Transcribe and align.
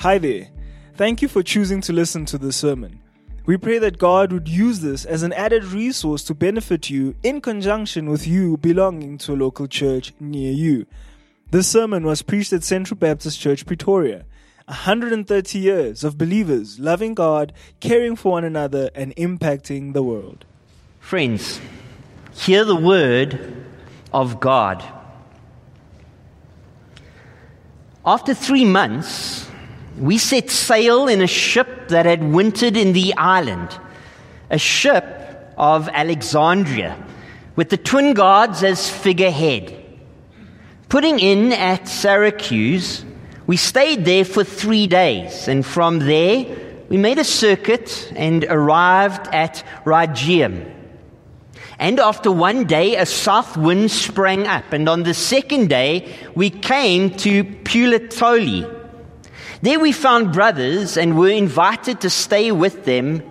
Hi 0.00 0.16
there. 0.16 0.48
Thank 0.94 1.20
you 1.20 1.28
for 1.28 1.42
choosing 1.42 1.82
to 1.82 1.92
listen 1.92 2.24
to 2.24 2.38
this 2.38 2.56
sermon. 2.56 3.02
We 3.44 3.58
pray 3.58 3.76
that 3.80 3.98
God 3.98 4.32
would 4.32 4.48
use 4.48 4.80
this 4.80 5.04
as 5.04 5.22
an 5.22 5.34
added 5.34 5.62
resource 5.62 6.24
to 6.24 6.34
benefit 6.34 6.88
you 6.88 7.16
in 7.22 7.42
conjunction 7.42 8.08
with 8.08 8.26
you 8.26 8.56
belonging 8.56 9.18
to 9.18 9.34
a 9.34 9.36
local 9.36 9.66
church 9.66 10.14
near 10.18 10.52
you. 10.52 10.86
This 11.50 11.68
sermon 11.68 12.04
was 12.04 12.22
preached 12.22 12.54
at 12.54 12.64
Central 12.64 12.96
Baptist 12.96 13.38
Church, 13.38 13.66
Pretoria. 13.66 14.24
130 14.68 15.58
years 15.58 16.02
of 16.02 16.16
believers 16.16 16.80
loving 16.80 17.12
God, 17.12 17.52
caring 17.80 18.16
for 18.16 18.32
one 18.32 18.44
another, 18.44 18.88
and 18.94 19.14
impacting 19.16 19.92
the 19.92 20.02
world. 20.02 20.46
Friends, 20.98 21.60
hear 22.32 22.64
the 22.64 22.74
word 22.74 23.66
of 24.14 24.40
God. 24.40 24.82
After 28.06 28.32
three 28.32 28.64
months, 28.64 29.49
we 30.00 30.16
set 30.16 30.48
sail 30.48 31.08
in 31.08 31.20
a 31.20 31.26
ship 31.26 31.88
that 31.88 32.06
had 32.06 32.24
wintered 32.24 32.74
in 32.74 32.94
the 32.94 33.14
island, 33.16 33.68
a 34.48 34.56
ship 34.56 35.52
of 35.58 35.90
Alexandria, 35.90 36.96
with 37.54 37.68
the 37.68 37.76
twin 37.76 38.14
gods 38.14 38.62
as 38.62 38.88
figurehead. 38.88 39.76
Putting 40.88 41.20
in 41.20 41.52
at 41.52 41.86
Syracuse, 41.86 43.04
we 43.46 43.58
stayed 43.58 44.06
there 44.06 44.24
for 44.24 44.42
three 44.42 44.86
days, 44.86 45.48
and 45.48 45.66
from 45.66 45.98
there 45.98 46.46
we 46.88 46.96
made 46.96 47.18
a 47.18 47.24
circuit 47.24 48.10
and 48.16 48.44
arrived 48.44 49.28
at 49.34 49.62
Rhegium. 49.84 50.64
And 51.78 52.00
after 52.00 52.32
one 52.32 52.64
day, 52.64 52.96
a 52.96 53.04
south 53.04 53.56
wind 53.58 53.90
sprang 53.90 54.46
up, 54.46 54.72
and 54.72 54.88
on 54.88 55.02
the 55.02 55.14
second 55.14 55.68
day, 55.68 56.14
we 56.34 56.48
came 56.48 57.10
to 57.18 57.44
Puteoli 57.44 58.79
there 59.62 59.80
we 59.80 59.92
found 59.92 60.32
brothers 60.32 60.96
and 60.96 61.18
were 61.18 61.28
invited 61.30 62.00
to 62.02 62.10
stay 62.10 62.50
with 62.52 62.84
them 62.84 63.22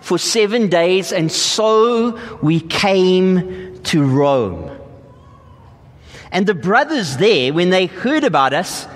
for 0.00 0.18
seven 0.18 0.68
days, 0.68 1.12
and 1.12 1.30
so 1.30 2.18
we 2.42 2.60
came 2.60 3.80
to 3.84 4.04
Rome. 4.04 4.70
And 6.32 6.46
the 6.46 6.54
brothers 6.54 7.16
there, 7.16 7.52
when 7.52 7.70
they 7.70 7.86
heard 7.86 8.24
about 8.24 8.52
us, 8.52 8.86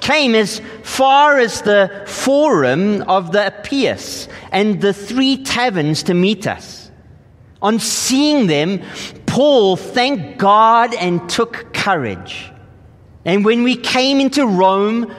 came 0.00 0.34
as 0.34 0.60
far 0.82 1.38
as 1.38 1.62
the 1.62 2.04
forum 2.06 3.02
of 3.02 3.32
the 3.32 3.44
Appius 3.44 4.28
and 4.52 4.80
the 4.80 4.92
three 4.92 5.42
taverns 5.42 6.04
to 6.04 6.14
meet 6.14 6.46
us. 6.46 6.90
On 7.60 7.78
seeing 7.78 8.46
them, 8.46 8.82
Paul 9.26 9.76
thanked 9.76 10.38
God 10.38 10.94
and 10.94 11.28
took 11.28 11.74
courage. 11.74 12.50
And 13.24 13.44
when 13.44 13.64
we 13.64 13.76
came 13.76 14.20
into 14.20 14.46
Rome, 14.46 15.14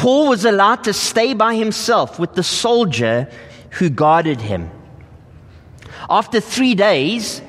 Paul 0.00 0.28
was 0.28 0.46
allowed 0.46 0.84
to 0.84 0.94
stay 0.94 1.34
by 1.34 1.56
himself 1.56 2.18
with 2.18 2.32
the 2.32 2.42
soldier 2.42 3.28
who 3.72 3.90
guarded 3.90 4.40
him. 4.40 4.70
After 6.08 6.40
three 6.40 6.74
days, 6.74 7.42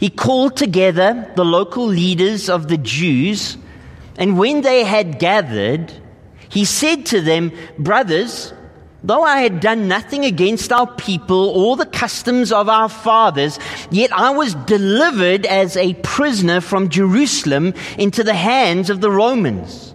he 0.00 0.10
called 0.10 0.56
together 0.56 1.30
the 1.36 1.44
local 1.44 1.86
leaders 1.86 2.48
of 2.48 2.66
the 2.66 2.76
Jews, 2.76 3.56
and 4.18 4.36
when 4.36 4.62
they 4.62 4.82
had 4.82 5.20
gathered, 5.20 5.92
he 6.48 6.64
said 6.64 7.06
to 7.06 7.20
them, 7.20 7.52
Brothers, 7.78 8.52
though 9.04 9.22
I 9.22 9.38
had 9.38 9.60
done 9.60 9.86
nothing 9.86 10.24
against 10.24 10.72
our 10.72 10.88
people 10.88 11.50
or 11.50 11.76
the 11.76 11.86
customs 11.86 12.50
of 12.50 12.68
our 12.68 12.88
fathers, 12.88 13.60
yet 13.92 14.12
I 14.12 14.30
was 14.30 14.56
delivered 14.66 15.46
as 15.46 15.76
a 15.76 15.94
prisoner 16.02 16.60
from 16.60 16.88
Jerusalem 16.88 17.74
into 17.96 18.24
the 18.24 18.34
hands 18.34 18.90
of 18.90 19.00
the 19.00 19.10
Romans. 19.12 19.94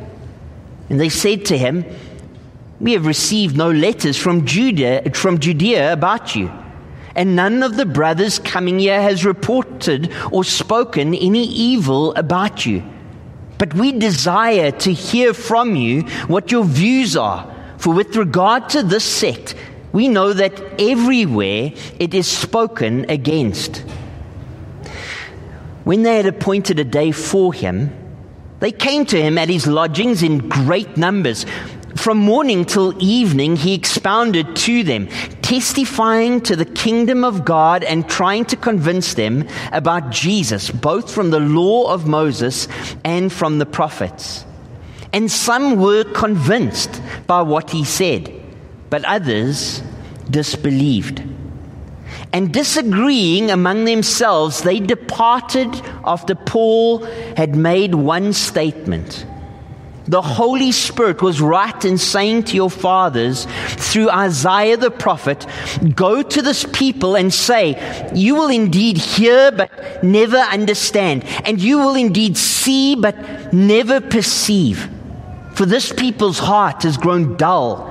And 0.91 0.99
they 0.99 1.07
said 1.07 1.45
to 1.45 1.57
him, 1.57 1.85
We 2.81 2.91
have 2.91 3.05
received 3.05 3.55
no 3.55 3.71
letters 3.71 4.17
from 4.17 4.45
Judea, 4.45 5.09
from 5.13 5.39
Judea 5.39 5.93
about 5.93 6.35
you. 6.35 6.51
And 7.15 7.33
none 7.33 7.63
of 7.63 7.77
the 7.77 7.85
brothers 7.85 8.39
coming 8.39 8.77
here 8.77 9.01
has 9.01 9.23
reported 9.23 10.11
or 10.33 10.43
spoken 10.43 11.15
any 11.15 11.45
evil 11.45 12.13
about 12.15 12.65
you. 12.65 12.83
But 13.57 13.73
we 13.73 13.93
desire 13.93 14.71
to 14.71 14.91
hear 14.91 15.33
from 15.33 15.77
you 15.77 16.01
what 16.27 16.51
your 16.51 16.65
views 16.65 17.15
are. 17.15 17.49
For 17.77 17.93
with 17.93 18.17
regard 18.17 18.67
to 18.71 18.83
this 18.83 19.05
sect, 19.05 19.55
we 19.93 20.09
know 20.09 20.33
that 20.33 20.61
everywhere 20.77 21.71
it 21.99 22.13
is 22.13 22.27
spoken 22.27 23.09
against. 23.09 23.77
When 25.85 26.03
they 26.03 26.17
had 26.17 26.25
appointed 26.25 26.79
a 26.79 26.83
day 26.83 27.13
for 27.13 27.53
him, 27.53 28.00
they 28.61 28.71
came 28.71 29.05
to 29.07 29.21
him 29.21 29.37
at 29.37 29.49
his 29.49 29.67
lodgings 29.67 30.23
in 30.23 30.47
great 30.47 30.95
numbers. 30.95 31.45
From 31.95 32.19
morning 32.19 32.63
till 32.63 32.93
evening, 33.03 33.57
he 33.57 33.73
expounded 33.73 34.55
to 34.55 34.83
them, 34.83 35.07
testifying 35.41 36.41
to 36.41 36.55
the 36.55 36.65
kingdom 36.65 37.25
of 37.25 37.43
God 37.43 37.83
and 37.83 38.07
trying 38.07 38.45
to 38.45 38.55
convince 38.55 39.15
them 39.15 39.47
about 39.71 40.11
Jesus, 40.11 40.71
both 40.71 41.11
from 41.13 41.31
the 41.31 41.39
law 41.39 41.91
of 41.91 42.07
Moses 42.07 42.67
and 43.03 43.33
from 43.33 43.59
the 43.59 43.65
prophets. 43.65 44.45
And 45.11 45.29
some 45.29 45.77
were 45.77 46.05
convinced 46.05 47.01
by 47.27 47.41
what 47.41 47.71
he 47.71 47.83
said, 47.83 48.31
but 48.89 49.03
others 49.03 49.81
disbelieved. 50.29 51.30
And 52.33 52.53
disagreeing 52.53 53.51
among 53.51 53.85
themselves, 53.85 54.61
they 54.61 54.79
departed 54.79 55.69
after 56.05 56.33
Paul 56.33 56.99
had 57.35 57.55
made 57.55 57.93
one 57.93 58.31
statement. 58.33 59.25
The 60.07 60.21
Holy 60.21 60.71
Spirit 60.71 61.21
was 61.21 61.41
right 61.41 61.85
in 61.85 61.97
saying 61.97 62.43
to 62.45 62.55
your 62.55 62.69
fathers 62.69 63.45
through 63.77 64.09
Isaiah 64.09 64.77
the 64.77 64.91
prophet, 64.91 65.45
Go 65.95 66.23
to 66.23 66.41
this 66.41 66.65
people 66.73 67.15
and 67.15 67.33
say, 67.33 68.09
You 68.15 68.35
will 68.35 68.49
indeed 68.49 68.97
hear 68.97 69.51
but 69.51 70.03
never 70.03 70.37
understand, 70.37 71.23
and 71.45 71.61
you 71.61 71.77
will 71.77 71.95
indeed 71.95 72.35
see 72.37 72.95
but 72.95 73.53
never 73.53 74.01
perceive. 74.01 74.89
For 75.53 75.65
this 75.65 75.93
people's 75.93 76.39
heart 76.39 76.83
has 76.83 76.97
grown 76.97 77.37
dull 77.37 77.90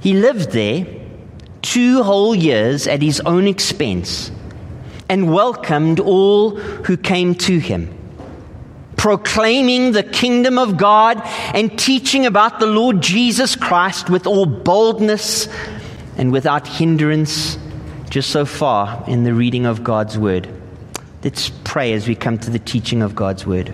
He 0.00 0.14
lived 0.14 0.52
there 0.52 0.86
two 1.62 2.02
whole 2.02 2.34
years 2.34 2.86
at 2.86 3.02
his 3.02 3.20
own 3.20 3.46
expense 3.46 4.30
and 5.08 5.32
welcomed 5.32 6.00
all 6.00 6.56
who 6.56 6.96
came 6.96 7.34
to 7.34 7.58
him, 7.58 7.92
proclaiming 8.96 9.92
the 9.92 10.02
kingdom 10.02 10.58
of 10.58 10.76
God 10.76 11.20
and 11.54 11.76
teaching 11.78 12.26
about 12.26 12.60
the 12.60 12.66
Lord 12.66 13.00
Jesus 13.00 13.56
Christ 13.56 14.10
with 14.10 14.26
all 14.26 14.46
boldness 14.46 15.48
and 16.16 16.32
without 16.32 16.66
hindrance, 16.66 17.58
just 18.10 18.30
so 18.30 18.44
far 18.44 19.04
in 19.06 19.24
the 19.24 19.34
reading 19.34 19.66
of 19.66 19.82
God's 19.82 20.18
word. 20.18 20.48
Let's 21.24 21.50
pray 21.64 21.92
as 21.92 22.06
we 22.06 22.14
come 22.14 22.38
to 22.38 22.50
the 22.50 22.58
teaching 22.58 23.02
of 23.02 23.14
God's 23.14 23.46
word. 23.46 23.72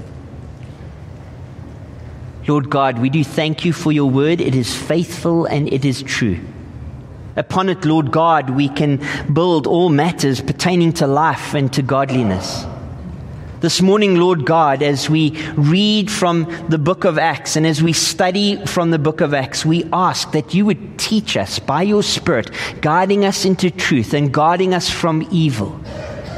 Lord 2.47 2.69
God, 2.69 2.99
we 2.99 3.09
do 3.09 3.25
thank 3.25 3.65
you 3.65 3.73
for 3.73 3.91
your 3.91 4.11
word. 4.11 4.41
It 4.41 4.55
is 4.55 4.75
faithful 4.75 5.47
and 5.47 5.73
it 5.73 5.85
is 5.85 6.03
true. 6.03 6.39
Upon 7.37 7.69
it, 7.69 7.85
Lord 7.85 8.13
God, 8.13 8.51
we 8.51 8.69
can 8.69 9.01
build 9.33 9.67
all 9.67 9.89
matters 9.89 10.41
pertaining 10.41 10.93
to 10.95 11.07
life 11.07 11.55
and 11.55 11.73
to 11.73 11.83
godliness. 11.83 12.65
This 13.61 13.81
morning, 13.81 14.17
Lord 14.17 14.45
God, 14.45 14.83
as 14.83 15.09
we 15.09 15.31
read 15.55 16.11
from 16.11 16.45
the 16.69 16.77
book 16.77 17.05
of 17.05 17.17
Acts 17.17 17.57
and 17.57 17.67
as 17.67 17.83
we 17.83 17.95
study 17.95 18.65
from 18.67 18.91
the 18.91 18.99
book 18.99 19.23
of 19.23 19.33
Acts, 19.33 19.65
we 19.65 19.89
ask 19.91 20.33
that 20.33 20.53
you 20.53 20.67
would 20.67 20.99
teach 20.99 21.39
us 21.39 21.59
by 21.59 21.81
your 21.81 22.03
Spirit, 22.03 22.51
guiding 22.83 23.25
us 23.25 23.47
into 23.47 23.71
truth 23.71 24.13
and 24.13 24.35
guarding 24.35 24.75
us 24.75 24.91
from 24.91 25.27
evil, 25.31 25.81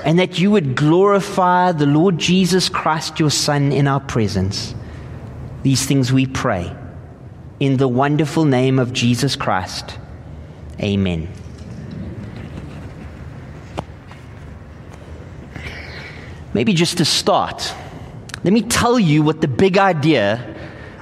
and 0.04 0.20
that 0.20 0.38
you 0.38 0.52
would 0.52 0.76
glorify 0.76 1.72
the 1.72 1.86
Lord 1.86 2.16
Jesus 2.16 2.68
Christ, 2.68 3.18
your 3.18 3.30
Son, 3.30 3.72
in 3.72 3.88
our 3.88 4.00
presence. 4.00 4.72
These 5.66 5.84
things 5.84 6.12
we 6.12 6.26
pray 6.26 6.72
in 7.58 7.76
the 7.76 7.88
wonderful 7.88 8.44
name 8.44 8.78
of 8.78 8.92
Jesus 8.92 9.34
Christ. 9.34 9.98
Amen. 10.80 11.28
Maybe 16.54 16.72
just 16.72 16.98
to 16.98 17.04
start, 17.04 17.74
let 18.44 18.52
me 18.52 18.62
tell 18.62 18.96
you 19.00 19.24
what 19.24 19.40
the 19.40 19.48
big 19.48 19.76
idea 19.76 20.54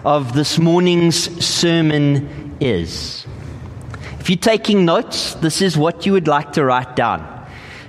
of 0.02 0.32
this 0.32 0.58
morning's 0.58 1.44
sermon 1.44 2.56
is. 2.58 3.26
If 4.18 4.30
you're 4.30 4.38
taking 4.38 4.86
notes, 4.86 5.34
this 5.34 5.60
is 5.60 5.76
what 5.76 6.06
you 6.06 6.12
would 6.12 6.26
like 6.26 6.54
to 6.54 6.64
write 6.64 6.96
down. 6.96 7.33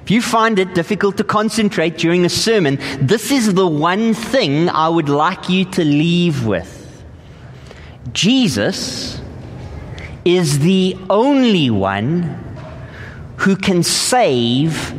If 0.05 0.11
you 0.11 0.21
find 0.21 0.59
it 0.59 0.75
difficult 0.75 1.17
to 1.17 1.23
concentrate 1.23 1.97
during 1.97 2.25
a 2.25 2.29
sermon, 2.29 2.77
this 3.01 3.31
is 3.31 3.55
the 3.55 3.65
one 3.65 4.13
thing 4.13 4.69
I 4.69 4.87
would 4.87 5.09
like 5.09 5.49
you 5.49 5.65
to 5.65 5.83
leave 5.83 6.45
with. 6.45 7.03
Jesus 8.13 9.19
is 10.23 10.59
the 10.59 10.95
only 11.09 11.71
one 11.71 12.39
who 13.37 13.55
can 13.55 13.81
save 13.81 14.93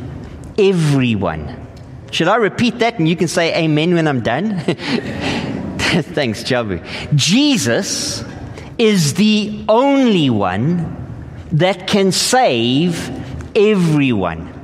everyone. 0.58 1.68
Should 2.10 2.26
I 2.26 2.34
repeat 2.34 2.80
that 2.80 2.98
and 2.98 3.08
you 3.08 3.14
can 3.14 3.28
say 3.28 3.54
amen 3.62 3.94
when 3.94 4.08
I'm 4.08 4.22
done? 4.22 4.58
Thanks, 4.58 6.42
Jabu. 6.42 6.84
Jesus 7.14 8.24
is 8.76 9.14
the 9.14 9.64
only 9.68 10.30
one 10.30 10.96
that 11.52 11.86
can 11.86 12.10
save 12.10 13.08
everyone. 13.54 14.55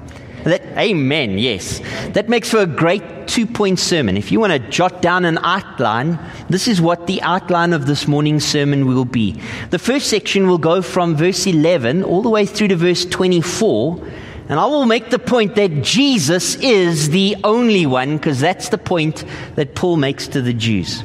That, 0.45 0.63
amen, 0.77 1.39
yes. 1.39 1.81
That 2.15 2.29
makes 2.29 2.51
for 2.51 2.59
a 2.59 2.67
great 2.67 3.29
two 3.29 3.47
point 3.47 3.79
sermon. 3.79 4.17
If 4.17 4.33
you 4.33 4.41
want 4.41 4.53
to 4.53 4.59
jot 4.71 5.01
down 5.01 5.25
an 5.25 5.39
outline, 5.39 6.19
this 6.49 6.67
is 6.67 6.81
what 6.81 7.07
the 7.07 7.23
outline 7.23 7.73
of 7.73 7.87
this 7.87 8.09
morning's 8.09 8.45
sermon 8.45 8.87
will 8.87 9.05
be. 9.05 9.41
The 9.71 9.79
first 9.79 10.09
section 10.09 10.49
will 10.49 10.59
go 10.59 10.83
from 10.83 11.17
verse 11.17 11.47
11 11.47 12.03
all 12.03 12.23
the 12.23 12.29
way 12.29 12.45
through 12.45 12.69
to 12.69 12.77
verse 12.77 13.05
24. 13.05 14.05
And 14.49 14.59
I 14.59 14.67
will 14.67 14.87
make 14.87 15.11
the 15.11 15.19
point 15.19 15.55
that 15.55 15.83
Jesus 15.83 16.57
is 16.57 17.11
the 17.11 17.37
only 17.45 17.87
one, 17.87 18.17
because 18.17 18.41
that's 18.41 18.69
the 18.69 18.79
point 18.79 19.25
that 19.55 19.75
Paul 19.75 19.97
makes 19.97 20.27
to 20.29 20.43
the 20.43 20.53
Jews. 20.53 21.05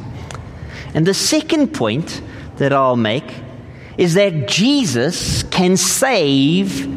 And 0.94 1.06
the 1.06 1.14
second 1.14 1.74
point 1.74 2.22
that 2.58 2.74
I'll 2.74 2.98
make 2.98 3.32
is 3.98 4.16
that 4.16 4.48
Jesus 4.48 5.44
can 5.44 5.78
save 5.78 6.88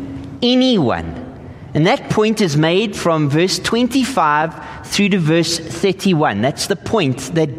anyone. 0.42 1.29
And 1.74 1.86
that 1.86 2.10
point 2.10 2.40
is 2.40 2.56
made 2.56 2.96
from 2.96 3.28
verse 3.28 3.58
25 3.58 4.86
through 4.86 5.10
to 5.10 5.18
verse 5.18 5.58
31. 5.58 6.42
That's 6.42 6.66
the 6.66 6.76
point 6.76 7.18
that, 7.34 7.50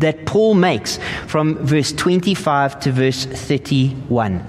that 0.00 0.26
Paul 0.26 0.54
makes 0.54 0.98
from 1.26 1.56
verse 1.56 1.92
25 1.92 2.80
to 2.80 2.92
verse 2.92 3.24
31. 3.24 4.44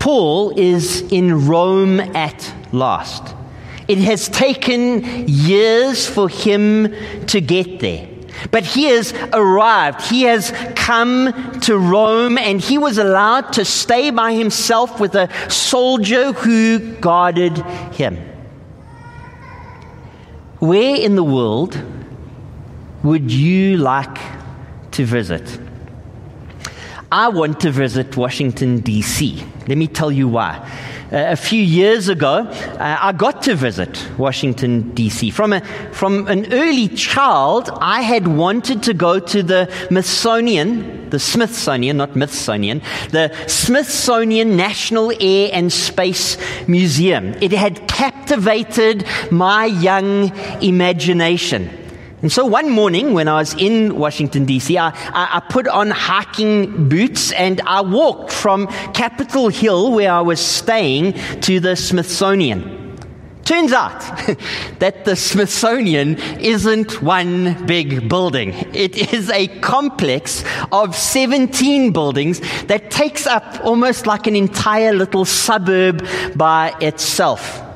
Paul 0.00 0.58
is 0.58 1.02
in 1.12 1.46
Rome 1.46 2.00
at 2.00 2.52
last. 2.72 3.34
It 3.86 3.98
has 3.98 4.28
taken 4.28 5.28
years 5.28 6.08
for 6.08 6.28
him 6.28 6.94
to 7.26 7.40
get 7.40 7.80
there. 7.80 8.09
But 8.50 8.64
he 8.64 8.84
has 8.84 9.12
arrived. 9.32 10.02
He 10.02 10.22
has 10.22 10.52
come 10.74 11.60
to 11.60 11.78
Rome 11.78 12.38
and 12.38 12.60
he 12.60 12.78
was 12.78 12.98
allowed 12.98 13.52
to 13.54 13.64
stay 13.64 14.10
by 14.10 14.32
himself 14.34 15.00
with 15.00 15.14
a 15.14 15.28
soldier 15.50 16.32
who 16.32 16.78
guarded 16.96 17.58
him. 17.92 18.16
Where 20.58 20.96
in 20.96 21.16
the 21.16 21.24
world 21.24 21.82
would 23.02 23.30
you 23.30 23.78
like 23.78 24.18
to 24.92 25.04
visit? 25.04 25.58
I 27.12 27.28
want 27.28 27.60
to 27.60 27.70
visit 27.70 28.16
Washington, 28.16 28.80
D.C. 28.80 29.44
Let 29.66 29.78
me 29.78 29.88
tell 29.88 30.12
you 30.12 30.28
why. 30.28 30.68
A 31.12 31.34
few 31.34 31.60
years 31.60 32.08
ago, 32.08 32.46
uh, 32.46 32.98
I 33.00 33.10
got 33.10 33.42
to 33.42 33.56
visit 33.56 34.08
Washington, 34.16 34.92
D.C. 34.94 35.30
From, 35.30 35.60
from 35.90 36.28
an 36.28 36.52
early 36.52 36.86
child, 36.86 37.68
I 37.80 38.02
had 38.02 38.28
wanted 38.28 38.84
to 38.84 38.94
go 38.94 39.18
to 39.18 39.42
the 39.42 39.68
Smithsonian, 39.88 41.10
the 41.10 41.18
Smithsonian, 41.18 41.96
not 41.96 42.12
Smithsonian, 42.12 42.80
the 43.10 43.34
Smithsonian 43.48 44.56
National 44.56 45.12
Air 45.20 45.50
and 45.52 45.72
Space 45.72 46.36
Museum. 46.68 47.34
It 47.40 47.50
had 47.50 47.88
captivated 47.88 49.04
my 49.32 49.64
young 49.64 50.30
imagination. 50.62 51.79
And 52.22 52.30
so 52.30 52.44
one 52.44 52.68
morning 52.68 53.14
when 53.14 53.28
I 53.28 53.36
was 53.36 53.54
in 53.54 53.96
Washington, 53.96 54.44
D.C., 54.44 54.76
I, 54.76 54.88
I, 54.88 55.36
I, 55.36 55.40
put 55.48 55.66
on 55.66 55.90
hiking 55.90 56.88
boots 56.88 57.32
and 57.32 57.62
I 57.62 57.80
walked 57.80 58.30
from 58.30 58.66
Capitol 58.92 59.48
Hill, 59.48 59.92
where 59.92 60.12
I 60.12 60.20
was 60.20 60.38
staying, 60.38 61.14
to 61.40 61.60
the 61.60 61.76
Smithsonian. 61.76 62.78
Turns 63.44 63.72
out 63.72 63.98
that 64.80 65.06
the 65.06 65.16
Smithsonian 65.16 66.18
isn't 66.40 67.02
one 67.02 67.66
big 67.66 68.08
building. 68.08 68.52
It 68.74 69.12
is 69.14 69.30
a 69.30 69.48
complex 69.60 70.44
of 70.70 70.94
17 70.94 71.90
buildings 71.90 72.40
that 72.66 72.90
takes 72.90 73.26
up 73.26 73.64
almost 73.64 74.06
like 74.06 74.26
an 74.26 74.36
entire 74.36 74.92
little 74.92 75.24
suburb 75.24 76.06
by 76.36 76.74
itself. 76.80 77.69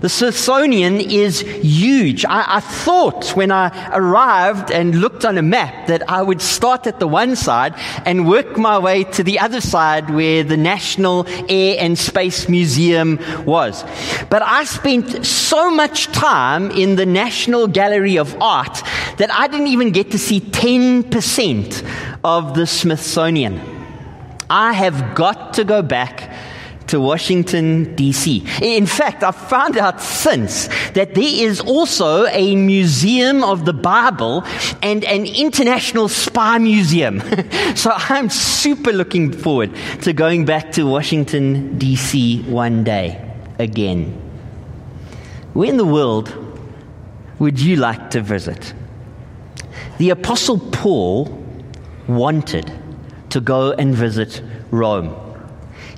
The 0.00 0.08
Smithsonian 0.08 0.98
is 0.98 1.40
huge. 1.40 2.24
I, 2.24 2.56
I, 2.56 2.60
thought 2.60 3.36
when 3.36 3.50
I 3.50 3.90
arrived 3.92 4.70
and 4.70 4.94
looked 4.98 5.26
on 5.26 5.36
a 5.36 5.42
map 5.42 5.88
that 5.88 6.08
I 6.08 6.22
would 6.22 6.40
start 6.40 6.86
at 6.86 7.00
the 7.00 7.06
one 7.06 7.36
side 7.36 7.74
and 8.06 8.26
work 8.26 8.56
my 8.56 8.78
way 8.78 9.04
to 9.04 9.22
the 9.22 9.38
other 9.38 9.60
side 9.60 10.08
where 10.08 10.42
the 10.42 10.56
National 10.56 11.26
Air 11.50 11.76
and 11.78 11.98
Space 11.98 12.48
Museum 12.48 13.18
was. 13.44 13.84
But 14.30 14.42
I 14.42 14.64
spent 14.64 15.26
so 15.26 15.70
much 15.70 16.06
time 16.06 16.70
in 16.70 16.96
the 16.96 17.06
National 17.06 17.66
Gallery 17.66 18.16
of 18.16 18.34
Art 18.40 18.82
that 19.18 19.30
I 19.30 19.48
didn't 19.48 19.66
even 19.66 19.90
get 19.92 20.12
to 20.12 20.18
see 20.18 20.40
10% 20.40 21.86
of 22.24 22.54
the 22.54 22.66
Smithsonian. 22.66 23.60
I 24.48 24.72
have 24.72 25.14
got 25.14 25.54
to 25.54 25.64
go 25.64 25.82
back 25.82 26.34
to 26.90 27.00
Washington, 27.00 27.94
D.C. 27.94 28.44
In 28.60 28.84
fact, 28.84 29.22
I've 29.22 29.36
found 29.36 29.76
out 29.76 30.00
since 30.00 30.66
that 30.94 31.14
there 31.14 31.22
is 31.24 31.60
also 31.60 32.26
a 32.26 32.56
museum 32.56 33.44
of 33.44 33.64
the 33.64 33.72
Bible 33.72 34.42
and 34.82 35.04
an 35.04 35.24
international 35.24 36.08
spy 36.08 36.58
museum. 36.58 37.20
so 37.76 37.92
I'm 37.94 38.28
super 38.28 38.92
looking 38.92 39.32
forward 39.32 39.70
to 40.02 40.12
going 40.12 40.44
back 40.44 40.72
to 40.72 40.84
Washington, 40.84 41.78
D.C. 41.78 42.42
one 42.42 42.82
day 42.82 43.24
again. 43.60 44.12
Where 45.52 45.68
in 45.68 45.76
the 45.76 45.84
world 45.84 46.34
would 47.38 47.60
you 47.60 47.76
like 47.76 48.10
to 48.10 48.20
visit? 48.20 48.74
The 49.98 50.10
Apostle 50.10 50.58
Paul 50.58 51.26
wanted 52.08 52.72
to 53.30 53.40
go 53.40 53.72
and 53.72 53.94
visit 53.94 54.42
Rome. 54.72 55.14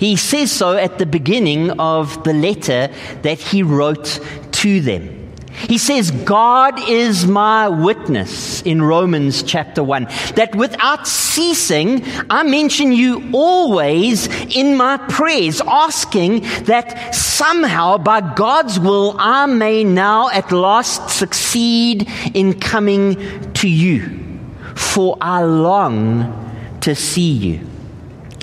He 0.03 0.17
says 0.17 0.51
so 0.51 0.77
at 0.77 0.99
the 0.99 1.07
beginning 1.07 1.79
of 1.79 2.25
the 2.25 2.33
letter 2.33 2.93
that 3.23 3.39
he 3.39 3.63
wrote 3.63 4.19
to 4.51 4.81
them. 4.81 5.33
He 5.53 5.79
says, 5.79 6.11
God 6.11 6.89
is 6.89 7.25
my 7.29 7.69
witness 7.69 8.63
in 8.63 8.83
Romans 8.83 9.45
chapter 9.45 9.81
1, 9.85 10.09
that 10.35 10.57
without 10.57 11.07
ceasing, 11.07 12.03
I 12.29 12.43
mention 12.43 12.91
you 12.91 13.31
always 13.33 14.27
in 14.57 14.77
my 14.77 14.97
prayers, 14.97 15.61
asking 15.61 16.41
that 16.65 17.15
somehow 17.15 17.99
by 17.99 18.35
God's 18.35 18.81
will 18.81 19.15
I 19.21 19.47
may 19.47 19.85
now 19.85 20.31
at 20.31 20.51
last 20.51 21.11
succeed 21.11 22.09
in 22.35 22.59
coming 22.59 23.53
to 23.53 23.69
you, 23.69 24.41
for 24.75 25.17
I 25.21 25.45
long 25.45 26.81
to 26.81 26.97
see 26.97 27.31
you. 27.31 27.69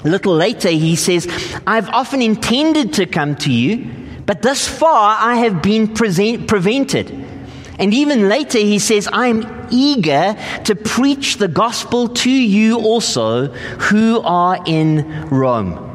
A 0.03 0.09
little 0.09 0.33
later, 0.33 0.69
he 0.69 0.95
says, 0.95 1.27
I've 1.67 1.89
often 1.89 2.21
intended 2.21 2.93
to 2.93 3.05
come 3.05 3.35
to 3.37 3.51
you, 3.51 3.91
but 4.25 4.41
thus 4.41 4.67
far 4.67 5.17
I 5.19 5.35
have 5.37 5.61
been 5.61 5.93
present, 5.93 6.47
prevented. 6.47 7.11
And 7.79 7.93
even 7.93 8.29
later, 8.29 8.59
he 8.59 8.79
says, 8.79 9.07
I'm 9.11 9.67
eager 9.71 10.35
to 10.65 10.75
preach 10.75 11.37
the 11.37 11.47
gospel 11.47 12.09
to 12.09 12.31
you 12.31 12.79
also 12.79 13.47
who 13.47 14.21
are 14.21 14.61
in 14.65 15.27
Rome. 15.29 15.85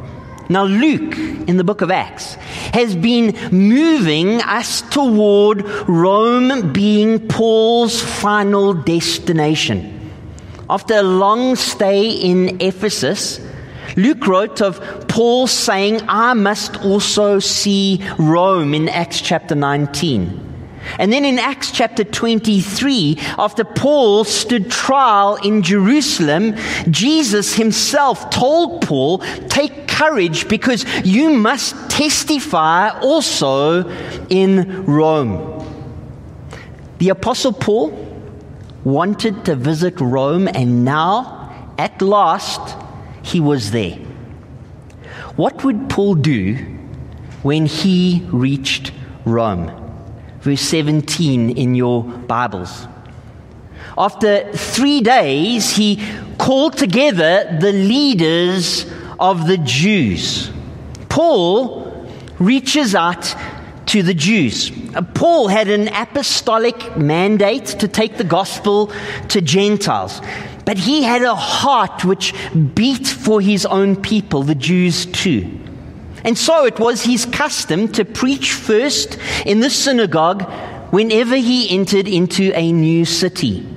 Now, 0.50 0.64
Luke, 0.64 1.16
in 1.16 1.56
the 1.56 1.64
book 1.64 1.80
of 1.80 1.90
Acts, 1.90 2.34
has 2.75 2.94
been 2.94 3.34
moving 3.50 4.42
us 4.42 4.82
toward 4.82 5.66
Rome 5.88 6.73
being 6.73 7.28
Paul's 7.28 8.02
final 8.02 8.75
destination. 8.75 10.11
After 10.68 10.94
a 10.94 11.02
long 11.02 11.56
stay 11.56 12.11
in 12.11 12.61
Ephesus, 12.61 13.40
Luke 13.96 14.26
wrote 14.26 14.60
of 14.60 14.80
Paul 15.08 15.46
saying, 15.46 16.00
I 16.08 16.34
must 16.34 16.84
also 16.84 17.38
see 17.38 18.04
Rome 18.18 18.74
in 18.74 18.88
Acts 18.88 19.20
chapter 19.20 19.54
19. 19.54 20.52
And 20.98 21.12
then 21.12 21.24
in 21.24 21.38
Acts 21.38 21.70
chapter 21.70 22.04
23, 22.04 23.18
after 23.38 23.64
Paul 23.64 24.24
stood 24.24 24.70
trial 24.70 25.36
in 25.36 25.62
Jerusalem, 25.62 26.54
Jesus 26.90 27.54
himself 27.54 28.30
told 28.30 28.82
Paul, 28.82 29.18
Take 29.48 29.88
courage 29.88 30.48
because 30.48 30.84
you 31.04 31.30
must 31.30 31.90
testify 31.90 32.90
also 33.00 33.88
in 34.28 34.84
Rome. 34.84 35.50
The 36.98 37.08
Apostle 37.10 37.52
Paul 37.52 37.90
wanted 38.84 39.44
to 39.46 39.56
visit 39.56 40.00
Rome, 40.00 40.46
and 40.48 40.84
now, 40.84 41.72
at 41.78 42.02
last, 42.02 42.76
he 43.25 43.40
was 43.40 43.71
there. 43.71 43.97
What 45.37 45.64
would 45.64 45.90
Paul 45.90 46.14
do 46.14 46.54
when 47.43 47.66
he 47.66 48.25
reached 48.31 48.93
Rome? 49.25 49.73
Verse 50.40 50.61
17 50.61 51.50
in 51.57 51.75
your 51.75 52.04
Bibles. 52.04 52.87
After 53.97 54.52
three 54.52 55.00
days, 55.00 55.76
he 55.76 56.04
called 56.38 56.76
together 56.76 57.59
the 57.61 57.73
leaders 57.73 58.87
of 59.19 59.47
the 59.47 59.57
Jews. 59.59 60.50
Paul 61.09 62.07
reaches 62.38 62.95
out 62.95 63.35
to 63.87 64.02
the 64.02 64.14
Jews. 64.14 64.71
Uh, 64.95 65.02
Paul 65.02 65.49
had 65.49 65.69
an 65.69 65.88
apostolic 65.88 66.97
mandate 66.97 67.66
to 67.66 67.88
take 67.88 68.16
the 68.16 68.25
gospel 68.25 68.93
to 69.28 69.40
Gentiles. 69.40 70.21
But 70.64 70.78
he 70.78 71.02
had 71.02 71.23
a 71.23 71.35
heart 71.35 72.04
which 72.04 72.35
beat 72.75 73.06
for 73.06 73.40
his 73.40 73.66
own 73.66 73.97
people, 73.97 74.42
the 74.42 74.54
Jews 74.54 75.06
too. 75.06 75.61
And 76.25 76.38
so 76.38 76.64
it 76.64 76.78
was 76.78 77.04
his 77.04 77.26
custom 77.26 77.88
to 77.92 78.04
preach 78.04 78.52
first 78.52 79.18
in 79.44 79.61
the 79.61 79.68
synagogue 79.68 80.42
whenever 80.90 81.37
he 81.37 81.68
entered 81.71 82.09
into 82.09 82.52
a 82.54 82.73
new 82.73 83.04
city. 83.04 83.68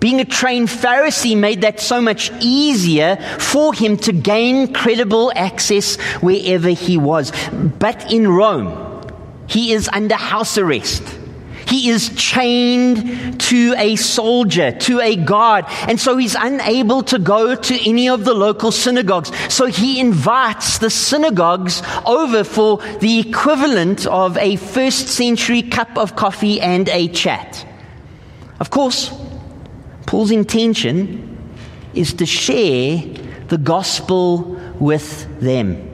Being 0.00 0.20
a 0.20 0.24
trained 0.24 0.68
Pharisee 0.68 1.36
made 1.36 1.62
that 1.62 1.80
so 1.80 2.00
much 2.00 2.30
easier 2.40 3.16
for 3.38 3.74
him 3.74 3.96
to 3.98 4.12
gain 4.12 4.72
credible 4.72 5.32
access 5.34 5.96
wherever 6.20 6.68
he 6.68 6.96
was. 6.96 7.32
But 7.52 8.12
in 8.12 8.28
Rome, 8.28 9.02
he 9.48 9.72
is 9.72 9.90
under 9.92 10.14
house 10.14 10.56
arrest. 10.56 11.17
He 11.68 11.90
is 11.90 12.08
chained 12.16 13.40
to 13.42 13.74
a 13.76 13.96
soldier, 13.96 14.72
to 14.72 15.00
a 15.00 15.16
guard, 15.16 15.66
and 15.86 16.00
so 16.00 16.16
he's 16.16 16.34
unable 16.34 17.02
to 17.04 17.18
go 17.18 17.54
to 17.54 17.88
any 17.88 18.08
of 18.08 18.24
the 18.24 18.32
local 18.32 18.72
synagogues. 18.72 19.30
So 19.52 19.66
he 19.66 20.00
invites 20.00 20.78
the 20.78 20.88
synagogues 20.88 21.82
over 22.06 22.42
for 22.42 22.78
the 23.00 23.20
equivalent 23.20 24.06
of 24.06 24.38
a 24.38 24.56
first 24.56 25.08
century 25.08 25.60
cup 25.60 25.98
of 25.98 26.16
coffee 26.16 26.58
and 26.58 26.88
a 26.88 27.08
chat. 27.08 27.66
Of 28.60 28.70
course, 28.70 29.12
Paul's 30.06 30.30
intention 30.30 31.36
is 31.92 32.14
to 32.14 32.24
share 32.24 33.02
the 33.48 33.58
gospel 33.58 34.58
with 34.80 35.40
them. 35.40 35.84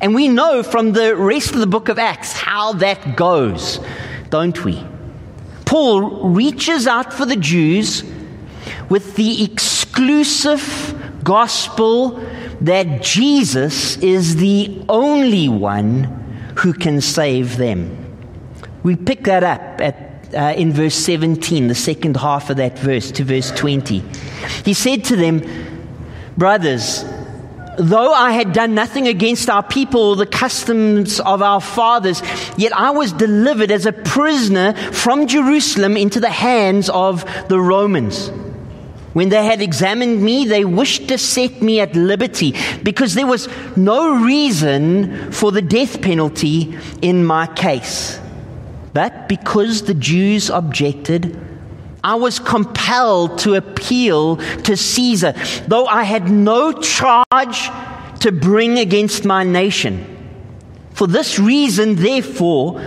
And 0.00 0.14
we 0.14 0.28
know 0.28 0.62
from 0.62 0.92
the 0.92 1.14
rest 1.14 1.52
of 1.52 1.58
the 1.58 1.66
book 1.66 1.90
of 1.90 1.98
Acts 1.98 2.32
how 2.32 2.72
that 2.74 3.14
goes, 3.14 3.78
don't 4.30 4.64
we? 4.64 4.87
Paul 5.68 6.30
reaches 6.30 6.86
out 6.86 7.12
for 7.12 7.26
the 7.26 7.36
Jews 7.36 8.02
with 8.88 9.16
the 9.16 9.44
exclusive 9.44 11.20
gospel 11.22 12.12
that 12.62 13.02
Jesus 13.02 13.98
is 13.98 14.36
the 14.36 14.82
only 14.88 15.46
one 15.50 16.04
who 16.56 16.72
can 16.72 17.02
save 17.02 17.58
them. 17.58 17.94
We 18.82 18.96
pick 18.96 19.24
that 19.24 19.44
up 19.44 19.78
at, 19.82 20.34
uh, 20.34 20.58
in 20.58 20.72
verse 20.72 20.94
17, 20.94 21.68
the 21.68 21.74
second 21.74 22.16
half 22.16 22.48
of 22.48 22.56
that 22.56 22.78
verse, 22.78 23.10
to 23.12 23.22
verse 23.22 23.50
20. 23.50 24.02
He 24.64 24.72
said 24.72 25.04
to 25.04 25.16
them, 25.16 25.42
Brothers, 26.38 27.04
Though 27.78 28.12
I 28.12 28.32
had 28.32 28.52
done 28.52 28.74
nothing 28.74 29.06
against 29.06 29.48
our 29.48 29.62
people 29.62 30.16
the 30.16 30.26
customs 30.26 31.20
of 31.20 31.42
our 31.42 31.60
fathers, 31.60 32.20
yet 32.56 32.72
I 32.76 32.90
was 32.90 33.12
delivered 33.12 33.70
as 33.70 33.86
a 33.86 33.92
prisoner 33.92 34.74
from 34.92 35.28
Jerusalem 35.28 35.96
into 35.96 36.18
the 36.18 36.30
hands 36.30 36.90
of 36.90 37.24
the 37.48 37.60
Romans. 37.60 38.32
When 39.12 39.28
they 39.28 39.44
had 39.44 39.62
examined 39.62 40.22
me, 40.22 40.44
they 40.44 40.64
wished 40.64 41.08
to 41.08 41.18
set 41.18 41.62
me 41.62 41.78
at 41.78 41.94
liberty 41.94 42.54
because 42.82 43.14
there 43.14 43.26
was 43.26 43.48
no 43.76 44.24
reason 44.24 45.30
for 45.30 45.52
the 45.52 45.62
death 45.62 46.02
penalty 46.02 46.76
in 47.00 47.24
my 47.24 47.46
case. 47.46 48.18
But 48.92 49.28
because 49.28 49.82
the 49.82 49.94
Jews 49.94 50.50
objected, 50.50 51.38
I 52.08 52.14
was 52.14 52.38
compelled 52.38 53.40
to 53.40 53.52
appeal 53.52 54.36
to 54.36 54.78
Caesar, 54.78 55.34
though 55.66 55.84
I 55.84 56.04
had 56.04 56.30
no 56.30 56.72
charge 56.72 57.70
to 58.20 58.32
bring 58.32 58.78
against 58.78 59.26
my 59.26 59.44
nation. 59.44 60.16
For 60.94 61.06
this 61.06 61.38
reason, 61.38 61.96
therefore, 61.96 62.80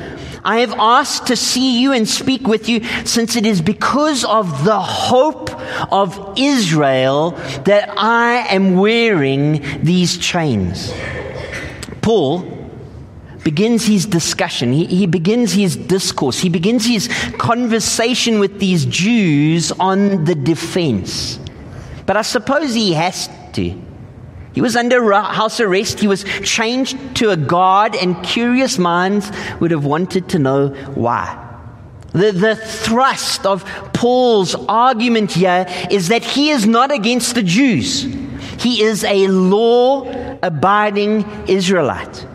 I 0.43 0.61
have 0.61 0.73
asked 0.73 1.27
to 1.27 1.35
see 1.35 1.79
you 1.79 1.91
and 1.91 2.09
speak 2.09 2.47
with 2.47 2.67
you, 2.67 2.83
since 3.05 3.35
it 3.35 3.45
is 3.45 3.61
because 3.61 4.25
of 4.25 4.63
the 4.63 4.79
hope 4.79 5.51
of 5.93 6.33
Israel 6.35 7.31
that 7.65 7.93
I 7.95 8.47
am 8.49 8.73
wearing 8.77 9.83
these 9.83 10.17
chains. 10.17 10.91
Paul 12.01 12.60
begins 13.43 13.85
his 13.85 14.05
discussion, 14.05 14.71
he, 14.71 14.85
he 14.85 15.07
begins 15.07 15.53
his 15.53 15.75
discourse, 15.75 16.39
he 16.39 16.49
begins 16.49 16.85
his 16.85 17.07
conversation 17.37 18.39
with 18.39 18.59
these 18.59 18.85
Jews 18.85 19.71
on 19.73 20.25
the 20.25 20.35
defense. 20.35 21.39
But 22.05 22.17
I 22.17 22.21
suppose 22.21 22.73
he 22.73 22.93
has 22.93 23.29
to. 23.53 23.81
He 24.53 24.61
was 24.61 24.75
under 24.75 25.13
house 25.13 25.59
arrest. 25.59 25.99
He 25.99 26.07
was 26.07 26.25
changed 26.43 27.15
to 27.17 27.29
a 27.29 27.37
guard, 27.37 27.95
and 27.95 28.21
curious 28.23 28.77
minds 28.77 29.31
would 29.59 29.71
have 29.71 29.85
wanted 29.85 30.27
to 30.29 30.39
know 30.39 30.69
why. 30.95 31.47
The, 32.11 32.33
the 32.33 32.55
thrust 32.57 33.45
of 33.45 33.63
Paul's 33.93 34.55
argument 34.55 35.31
here 35.31 35.65
is 35.89 36.09
that 36.09 36.23
he 36.23 36.49
is 36.49 36.67
not 36.67 36.91
against 36.91 37.35
the 37.35 37.43
Jews. 37.43 38.03
He 38.59 38.83
is 38.83 39.05
a 39.05 39.27
law 39.27 40.05
abiding 40.43 41.25
Israelite. 41.47 42.27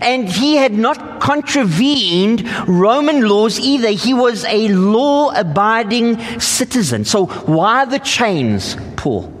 And 0.00 0.28
he 0.28 0.56
had 0.56 0.72
not 0.72 1.20
contravened 1.20 2.48
Roman 2.68 3.28
laws 3.28 3.58
either. 3.58 3.90
He 3.90 4.14
was 4.14 4.44
a 4.44 4.68
law 4.68 5.30
abiding 5.30 6.40
citizen. 6.40 7.04
So, 7.04 7.26
why 7.26 7.84
the 7.84 7.98
chains, 7.98 8.76
Paul? 8.96 9.32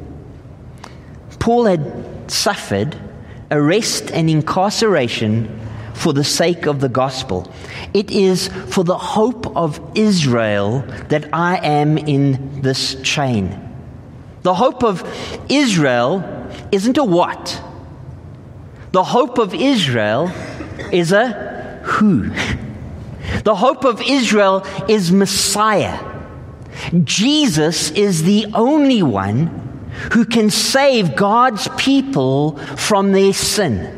Paul 1.38 1.64
had 1.66 2.30
suffered 2.30 2.96
arrest 3.50 4.10
and 4.12 4.28
incarceration 4.28 5.58
for 5.94 6.12
the 6.12 6.24
sake 6.24 6.66
of 6.66 6.80
the 6.80 6.88
gospel. 6.88 7.52
It 7.92 8.10
is 8.10 8.48
for 8.48 8.84
the 8.84 8.98
hope 8.98 9.56
of 9.56 9.80
Israel 9.94 10.84
that 11.08 11.28
I 11.32 11.56
am 11.56 11.98
in 11.98 12.62
this 12.62 12.94
chain. 13.02 13.64
The 14.42 14.54
hope 14.54 14.84
of 14.84 15.02
Israel 15.48 16.22
isn't 16.70 16.98
a 16.98 17.04
what? 17.04 17.60
The 18.92 19.04
hope 19.04 19.38
of 19.38 19.54
Israel 19.54 20.30
is 20.92 21.12
a 21.12 21.80
who. 21.84 22.30
The 23.44 23.54
hope 23.54 23.84
of 23.84 24.00
Israel 24.02 24.64
is 24.88 25.12
Messiah. 25.12 25.98
Jesus 27.04 27.90
is 27.90 28.22
the 28.22 28.46
only 28.54 29.02
one 29.02 29.46
who 30.12 30.24
can 30.24 30.48
save 30.48 31.16
God's 31.16 31.68
people 31.76 32.56
from 32.76 33.12
their 33.12 33.32
sin. 33.32 33.94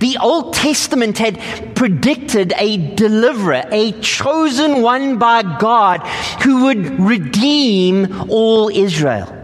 The 0.00 0.16
Old 0.20 0.54
Testament 0.54 1.18
had 1.18 1.76
predicted 1.76 2.52
a 2.56 2.94
deliverer, 2.94 3.64
a 3.70 3.92
chosen 4.00 4.82
one 4.82 5.18
by 5.18 5.42
God 5.58 6.00
who 6.42 6.64
would 6.64 6.98
redeem 6.98 8.30
all 8.30 8.70
Israel. 8.70 9.43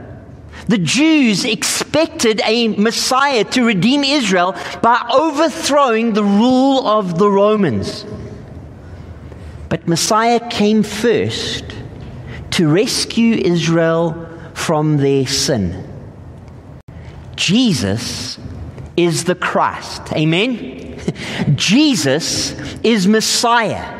The 0.70 0.78
Jews 0.78 1.44
expected 1.44 2.40
a 2.44 2.68
Messiah 2.68 3.42
to 3.42 3.64
redeem 3.64 4.04
Israel 4.04 4.54
by 4.80 5.04
overthrowing 5.12 6.12
the 6.12 6.22
rule 6.22 6.86
of 6.86 7.18
the 7.18 7.28
Romans. 7.28 8.06
But 9.68 9.88
Messiah 9.88 10.38
came 10.48 10.84
first 10.84 11.64
to 12.52 12.72
rescue 12.72 13.34
Israel 13.34 14.28
from 14.54 14.98
their 14.98 15.26
sin. 15.26 15.88
Jesus 17.34 18.38
is 18.96 19.24
the 19.24 19.34
Christ. 19.34 20.12
Amen? 20.12 21.00
Jesus 21.56 22.52
is 22.84 23.08
Messiah. 23.08 23.99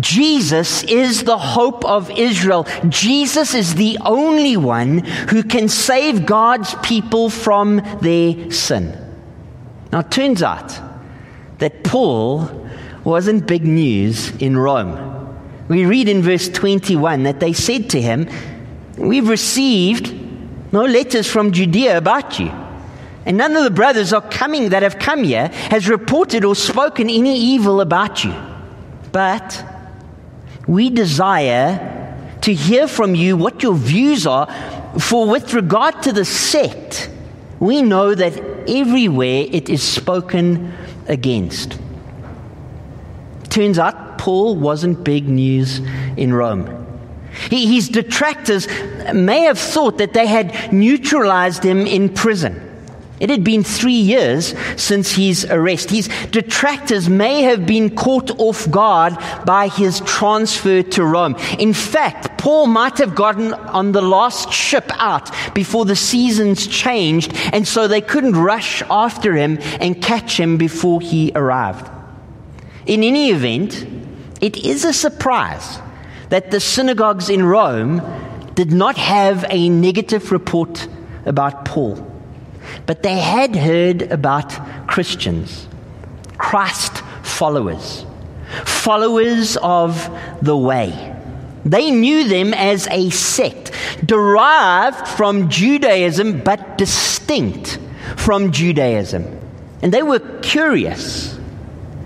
Jesus 0.00 0.82
is 0.84 1.24
the 1.24 1.38
hope 1.38 1.84
of 1.84 2.10
Israel. 2.10 2.66
Jesus 2.88 3.54
is 3.54 3.74
the 3.74 3.98
only 4.04 4.56
one 4.56 4.98
who 4.98 5.42
can 5.42 5.68
save 5.68 6.26
God's 6.26 6.74
people 6.82 7.30
from 7.30 7.76
their 8.00 8.50
sin. 8.50 8.96
Now, 9.92 10.00
it 10.00 10.10
turns 10.10 10.42
out 10.42 10.78
that 11.58 11.84
Paul 11.84 12.68
wasn't 13.04 13.46
big 13.46 13.64
news 13.64 14.30
in 14.36 14.56
Rome. 14.56 15.36
We 15.68 15.84
read 15.84 16.08
in 16.08 16.22
verse 16.22 16.48
21 16.48 17.24
that 17.24 17.40
they 17.40 17.52
said 17.52 17.90
to 17.90 18.00
him, 18.00 18.28
We've 18.96 19.28
received 19.28 20.14
no 20.72 20.84
letters 20.84 21.30
from 21.30 21.52
Judea 21.52 21.98
about 21.98 22.38
you. 22.38 22.52
And 23.26 23.36
none 23.36 23.54
of 23.54 23.64
the 23.64 23.70
brothers 23.70 24.12
are 24.12 24.20
coming 24.20 24.70
that 24.70 24.82
have 24.82 24.98
come 24.98 25.24
here 25.24 25.48
has 25.70 25.88
reported 25.88 26.44
or 26.44 26.54
spoken 26.54 27.10
any 27.10 27.38
evil 27.38 27.80
about 27.80 28.24
you. 28.24 28.34
But 29.12 29.64
we 30.70 30.88
desire 30.88 32.16
to 32.42 32.54
hear 32.54 32.86
from 32.86 33.16
you 33.16 33.36
what 33.36 33.60
your 33.60 33.74
views 33.74 34.24
are, 34.24 34.46
for 35.00 35.28
with 35.28 35.52
regard 35.52 36.00
to 36.04 36.12
the 36.12 36.24
sect, 36.24 37.10
we 37.58 37.82
know 37.82 38.14
that 38.14 38.38
everywhere 38.68 39.46
it 39.50 39.68
is 39.68 39.82
spoken 39.82 40.72
against. 41.08 41.76
Turns 43.48 43.80
out 43.80 44.16
Paul 44.18 44.54
wasn't 44.54 45.02
big 45.02 45.28
news 45.28 45.80
in 46.16 46.32
Rome. 46.32 46.86
He, 47.50 47.74
his 47.74 47.88
detractors 47.88 48.68
may 49.12 49.40
have 49.40 49.58
thought 49.58 49.98
that 49.98 50.14
they 50.14 50.28
had 50.28 50.72
neutralized 50.72 51.64
him 51.64 51.84
in 51.84 52.10
prison. 52.10 52.69
It 53.20 53.28
had 53.28 53.44
been 53.44 53.62
three 53.62 53.92
years 53.92 54.54
since 54.76 55.14
his 55.14 55.44
arrest. 55.44 55.90
His 55.90 56.08
detractors 56.30 57.08
may 57.10 57.42
have 57.42 57.66
been 57.66 57.94
caught 57.94 58.30
off 58.40 58.68
guard 58.70 59.14
by 59.44 59.68
his 59.68 60.00
transfer 60.00 60.82
to 60.82 61.04
Rome. 61.04 61.36
In 61.58 61.74
fact, 61.74 62.38
Paul 62.38 62.66
might 62.66 62.96
have 62.96 63.14
gotten 63.14 63.52
on 63.52 63.92
the 63.92 64.00
last 64.00 64.50
ship 64.50 64.90
out 64.94 65.30
before 65.54 65.84
the 65.84 65.94
seasons 65.94 66.66
changed, 66.66 67.34
and 67.52 67.68
so 67.68 67.86
they 67.86 68.00
couldn't 68.00 68.36
rush 68.36 68.82
after 68.88 69.34
him 69.34 69.58
and 69.80 70.00
catch 70.00 70.40
him 70.40 70.56
before 70.56 71.02
he 71.02 71.30
arrived. 71.34 71.90
In 72.86 73.02
any 73.04 73.30
event, 73.30 73.86
it 74.40 74.56
is 74.56 74.86
a 74.86 74.94
surprise 74.94 75.78
that 76.30 76.50
the 76.50 76.60
synagogues 76.60 77.28
in 77.28 77.44
Rome 77.44 78.00
did 78.54 78.72
not 78.72 78.96
have 78.96 79.44
a 79.50 79.68
negative 79.68 80.32
report 80.32 80.88
about 81.26 81.66
Paul. 81.66 82.09
But 82.86 83.02
they 83.02 83.18
had 83.18 83.54
heard 83.56 84.02
about 84.10 84.52
Christians, 84.88 85.66
Christ 86.38 86.98
followers, 87.22 88.04
followers 88.64 89.56
of 89.56 90.10
the 90.42 90.56
way. 90.56 91.16
They 91.64 91.90
knew 91.90 92.28
them 92.28 92.54
as 92.54 92.88
a 92.90 93.10
sect, 93.10 93.72
derived 94.04 95.06
from 95.06 95.50
Judaism 95.50 96.40
but 96.40 96.78
distinct 96.78 97.78
from 98.16 98.50
Judaism. 98.52 99.38
And 99.82 99.92
they 99.92 100.02
were 100.02 100.20
curious. 100.40 101.38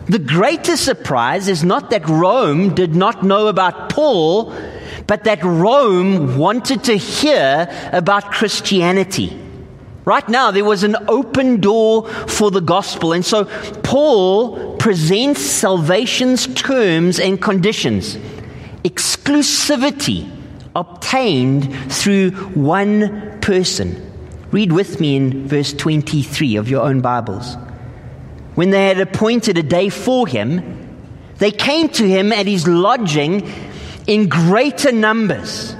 The 0.07 0.19
greatest 0.19 0.85
surprise 0.85 1.49
is 1.49 1.65
not 1.65 1.91
that 1.91 2.09
Rome 2.09 2.75
did 2.75 2.95
not 2.95 3.23
know 3.23 3.47
about 3.47 3.89
Paul, 3.89 4.55
but 5.07 5.25
that 5.25 5.43
Rome 5.43 6.37
wanted 6.37 6.85
to 6.85 6.97
hear 6.97 7.69
about 7.93 8.33
Christianity. 8.33 9.41
Right 10.05 10.29
now, 10.29 10.51
there 10.51 10.65
was 10.65 10.83
an 10.83 10.97
open 11.09 11.61
door 11.61 12.09
for 12.09 12.51
the 12.51 12.61
gospel. 12.61 13.13
And 13.13 13.25
so 13.25 13.47
Paul 13.83 14.77
presents 14.77 15.41
salvation's 15.41 16.47
terms 16.55 17.19
and 17.19 17.41
conditions. 17.41 18.17
Exclusivity 18.85 20.31
obtained 20.77 21.93
through 21.93 22.33
one 22.55 23.41
person. 23.41 24.13
Read 24.51 24.73
with 24.73 25.01
me 25.01 25.17
in 25.17 25.49
verse 25.49 25.73
23 25.73 26.57
of 26.57 26.69
your 26.69 26.83
own 26.83 27.01
Bibles. 27.01 27.57
When 28.57 28.71
they 28.71 28.89
had 28.89 29.01
appointed 29.01 29.57
a 29.57 29.63
day 29.63 29.89
for 29.89 30.27
him, 30.27 30.81
they 31.39 31.51
came 31.51 31.89
to 31.89 32.07
him 32.07 32.31
at 32.31 32.47
his 32.47 32.69
lodging 32.69 33.51
in 34.07 34.29
greater 34.29 34.93
numbers 34.93 35.75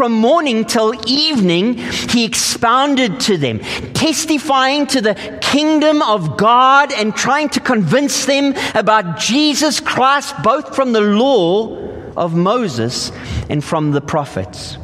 from 0.00 0.12
morning 0.12 0.64
till 0.64 0.94
evening, 1.06 1.76
he 1.76 2.24
expounded 2.24 3.20
to 3.20 3.36
them, 3.36 3.58
testifying 3.92 4.86
to 4.86 5.02
the 5.02 5.14
kingdom 5.42 6.00
of 6.00 6.38
God 6.38 6.90
and 6.90 7.14
trying 7.14 7.50
to 7.50 7.60
convince 7.60 8.24
them 8.24 8.54
about 8.74 9.18
Jesus 9.18 9.78
Christ, 9.78 10.34
both 10.42 10.74
from 10.74 10.94
the 10.94 11.02
law 11.02 11.76
of 12.16 12.34
Moses 12.34 13.12
and 13.50 13.62
from 13.62 13.90
the 13.90 14.00
prophets. 14.00 14.78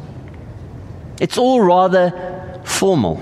It's 1.19 1.39
all 1.39 1.61
rather 1.61 2.61
formal. 2.63 3.19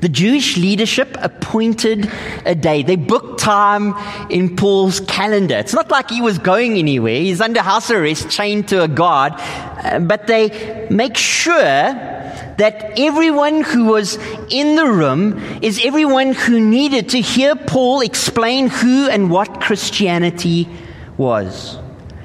The 0.00 0.08
Jewish 0.08 0.56
leadership 0.56 1.16
appointed 1.20 2.10
a 2.44 2.54
day. 2.54 2.82
They 2.82 2.96
booked 2.96 3.40
time 3.40 3.94
in 4.30 4.56
Paul's 4.56 5.00
calendar. 5.00 5.56
It's 5.56 5.74
not 5.74 5.90
like 5.90 6.10
he 6.10 6.20
was 6.20 6.38
going 6.38 6.76
anywhere. 6.76 7.16
He's 7.16 7.40
under 7.40 7.60
house 7.60 7.90
arrest, 7.90 8.30
chained 8.30 8.68
to 8.68 8.82
a 8.82 8.88
guard. 8.88 9.34
Uh, 9.36 9.98
but 10.00 10.26
they 10.26 10.86
make 10.90 11.16
sure 11.16 11.62
that 11.62 12.98
everyone 12.98 13.62
who 13.62 13.86
was 13.86 14.18
in 14.50 14.76
the 14.76 14.86
room 14.86 15.38
is 15.62 15.80
everyone 15.84 16.32
who 16.32 16.60
needed 16.60 17.08
to 17.10 17.20
hear 17.20 17.56
Paul 17.56 18.00
explain 18.00 18.68
who 18.68 19.08
and 19.08 19.30
what 19.30 19.60
Christianity 19.60 20.68
was. 21.16 21.78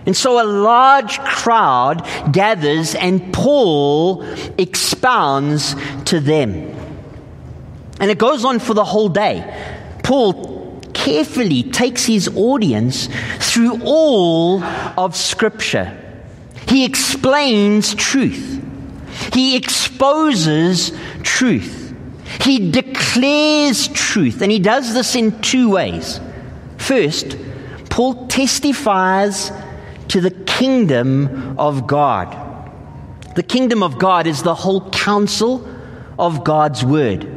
And 0.06 0.16
so 0.16 0.42
a 0.42 0.48
large 0.48 1.20
crowd 1.20 2.08
gathers 2.32 2.96
and 2.96 3.34
Paul 3.34 4.24
expounds 4.58 5.76
to 6.06 6.20
them. 6.22 6.74
And 8.00 8.12
it 8.12 8.18
goes 8.18 8.46
on 8.46 8.60
for 8.60 8.74
the 8.74 8.86
whole 8.86 9.10
day. 9.10 9.44
Paul 10.04 10.82
carefully 10.94 11.64
takes 11.64 12.06
his 12.06 12.28
audience 12.36 13.08
through 13.40 13.82
all 13.84 14.64
of 14.64 15.16
Scripture. 15.16 15.98
He 16.68 16.84
explains 16.86 17.96
truth, 17.96 18.62
he 19.34 19.56
exposes 19.56 20.92
truth, 21.24 21.96
he 22.42 22.72
declares 22.72 23.88
truth, 23.90 24.42
and 24.42 24.52
he 24.52 24.60
does 24.60 24.94
this 24.94 25.16
in 25.16 25.40
two 25.42 25.70
ways. 25.70 26.20
First, 26.78 27.38
Paul 27.90 28.28
testifies 28.28 29.52
to 30.10 30.22
the 30.22 30.32
kingdom 30.32 31.58
of 31.58 31.88
God. 31.88 32.36
The 33.36 33.44
kingdom 33.44 33.84
of 33.84 33.98
God 34.00 34.28
is 34.28 34.44
the 34.44 34.56
whole 34.56 34.90
counsel 34.90 35.68
of 36.18 36.44
God's 36.44 36.84
word. 36.84 37.37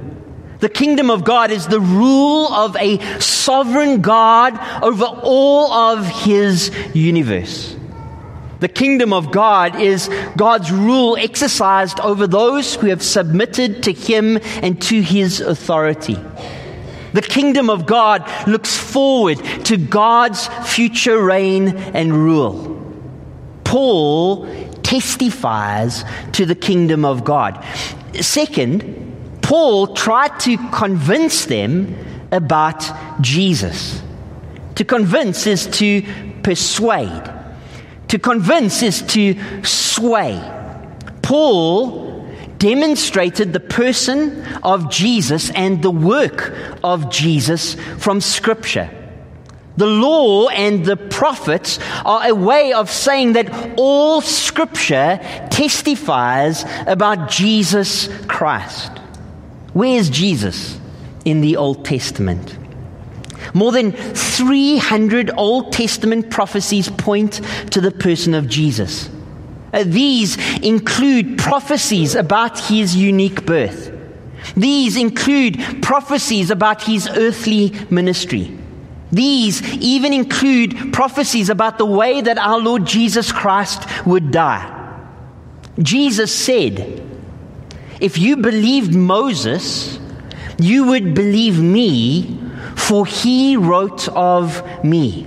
The 0.60 0.68
kingdom 0.68 1.10
of 1.10 1.24
God 1.24 1.50
is 1.50 1.66
the 1.66 1.80
rule 1.80 2.52
of 2.52 2.76
a 2.76 2.98
sovereign 3.18 4.02
God 4.02 4.58
over 4.82 5.04
all 5.04 5.72
of 5.72 6.06
his 6.06 6.70
universe. 6.94 7.76
The 8.60 8.68
kingdom 8.68 9.14
of 9.14 9.32
God 9.32 9.80
is 9.80 10.10
God's 10.36 10.70
rule 10.70 11.16
exercised 11.16 11.98
over 12.00 12.26
those 12.26 12.74
who 12.74 12.88
have 12.88 13.02
submitted 13.02 13.84
to 13.84 13.92
him 13.92 14.38
and 14.62 14.80
to 14.82 15.00
his 15.00 15.40
authority. 15.40 16.18
The 17.14 17.22
kingdom 17.22 17.70
of 17.70 17.86
God 17.86 18.30
looks 18.46 18.76
forward 18.76 19.38
to 19.64 19.78
God's 19.78 20.46
future 20.66 21.22
reign 21.22 21.68
and 21.68 22.12
rule. 22.12 22.76
Paul 23.64 24.46
testifies 24.82 26.04
to 26.32 26.44
the 26.44 26.54
kingdom 26.54 27.04
of 27.06 27.24
God. 27.24 27.64
Second, 28.20 29.09
Paul 29.50 29.94
tried 29.94 30.38
to 30.46 30.56
convince 30.70 31.46
them 31.46 31.96
about 32.30 32.88
Jesus. 33.20 34.00
To 34.76 34.84
convince 34.84 35.44
is 35.44 35.66
to 35.78 36.04
persuade, 36.44 37.24
to 38.06 38.18
convince 38.20 38.80
is 38.84 39.02
to 39.08 39.34
sway. 39.64 40.38
Paul 41.22 42.30
demonstrated 42.58 43.52
the 43.52 43.58
person 43.58 44.46
of 44.62 44.88
Jesus 44.88 45.50
and 45.50 45.82
the 45.82 45.90
work 45.90 46.54
of 46.84 47.10
Jesus 47.10 47.74
from 47.98 48.20
Scripture. 48.20 48.88
The 49.76 49.88
law 49.88 50.46
and 50.46 50.84
the 50.84 50.96
prophets 50.96 51.80
are 52.04 52.28
a 52.28 52.34
way 52.36 52.72
of 52.72 52.88
saying 52.88 53.32
that 53.32 53.74
all 53.76 54.20
Scripture 54.20 55.18
testifies 55.50 56.64
about 56.86 57.28
Jesus 57.28 58.08
Christ. 58.28 58.99
Where's 59.72 60.10
Jesus 60.10 60.78
in 61.24 61.40
the 61.40 61.56
Old 61.56 61.84
Testament? 61.84 62.56
More 63.54 63.72
than 63.72 63.92
300 63.92 65.30
Old 65.36 65.72
Testament 65.72 66.30
prophecies 66.30 66.88
point 66.88 67.40
to 67.70 67.80
the 67.80 67.90
person 67.90 68.34
of 68.34 68.48
Jesus. 68.48 69.08
Uh, 69.72 69.84
these 69.86 70.36
include 70.58 71.38
prophecies 71.38 72.14
about 72.14 72.58
his 72.58 72.96
unique 72.96 73.46
birth, 73.46 73.92
These 74.56 74.96
include 74.96 75.82
prophecies 75.82 76.50
about 76.50 76.82
his 76.82 77.08
earthly 77.08 77.72
ministry. 77.90 78.56
These 79.12 79.62
even 79.74 80.12
include 80.12 80.92
prophecies 80.92 81.50
about 81.50 81.78
the 81.78 81.86
way 81.86 82.20
that 82.20 82.38
our 82.38 82.58
Lord 82.58 82.84
Jesus 82.86 83.32
Christ 83.32 83.84
would 84.06 84.30
die. 84.30 84.76
Jesus 85.80 86.34
said, 86.34 87.09
If 88.00 88.18
you 88.18 88.38
believed 88.38 88.94
Moses, 88.94 89.98
you 90.58 90.86
would 90.86 91.14
believe 91.14 91.60
me, 91.60 92.38
for 92.74 93.04
he 93.04 93.56
wrote 93.56 94.08
of 94.08 94.62
me. 94.82 95.26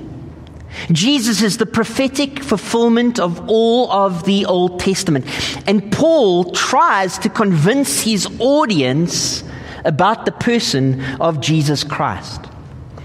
Jesus 0.92 1.44
is 1.44 1.58
the 1.58 1.68
prophetic 1.68 2.42
fulfillment 2.42 3.20
of 3.20 3.48
all 3.48 3.92
of 3.92 4.26
the 4.26 4.46
Old 4.46 4.80
Testament. 4.80 5.26
And 5.68 5.92
Paul 5.92 6.52
tries 6.52 7.20
to 7.20 7.30
convince 7.30 8.02
his 8.02 8.28
audience 8.40 9.44
about 9.86 10.26
the 10.26 10.32
person 10.32 11.04
of 11.22 11.42
Jesus 11.42 11.84
Christ. 11.84 12.42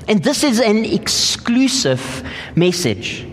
And 0.08 0.24
this 0.24 0.42
is 0.42 0.60
an 0.60 0.86
exclusive 0.86 2.26
message. 2.56 3.27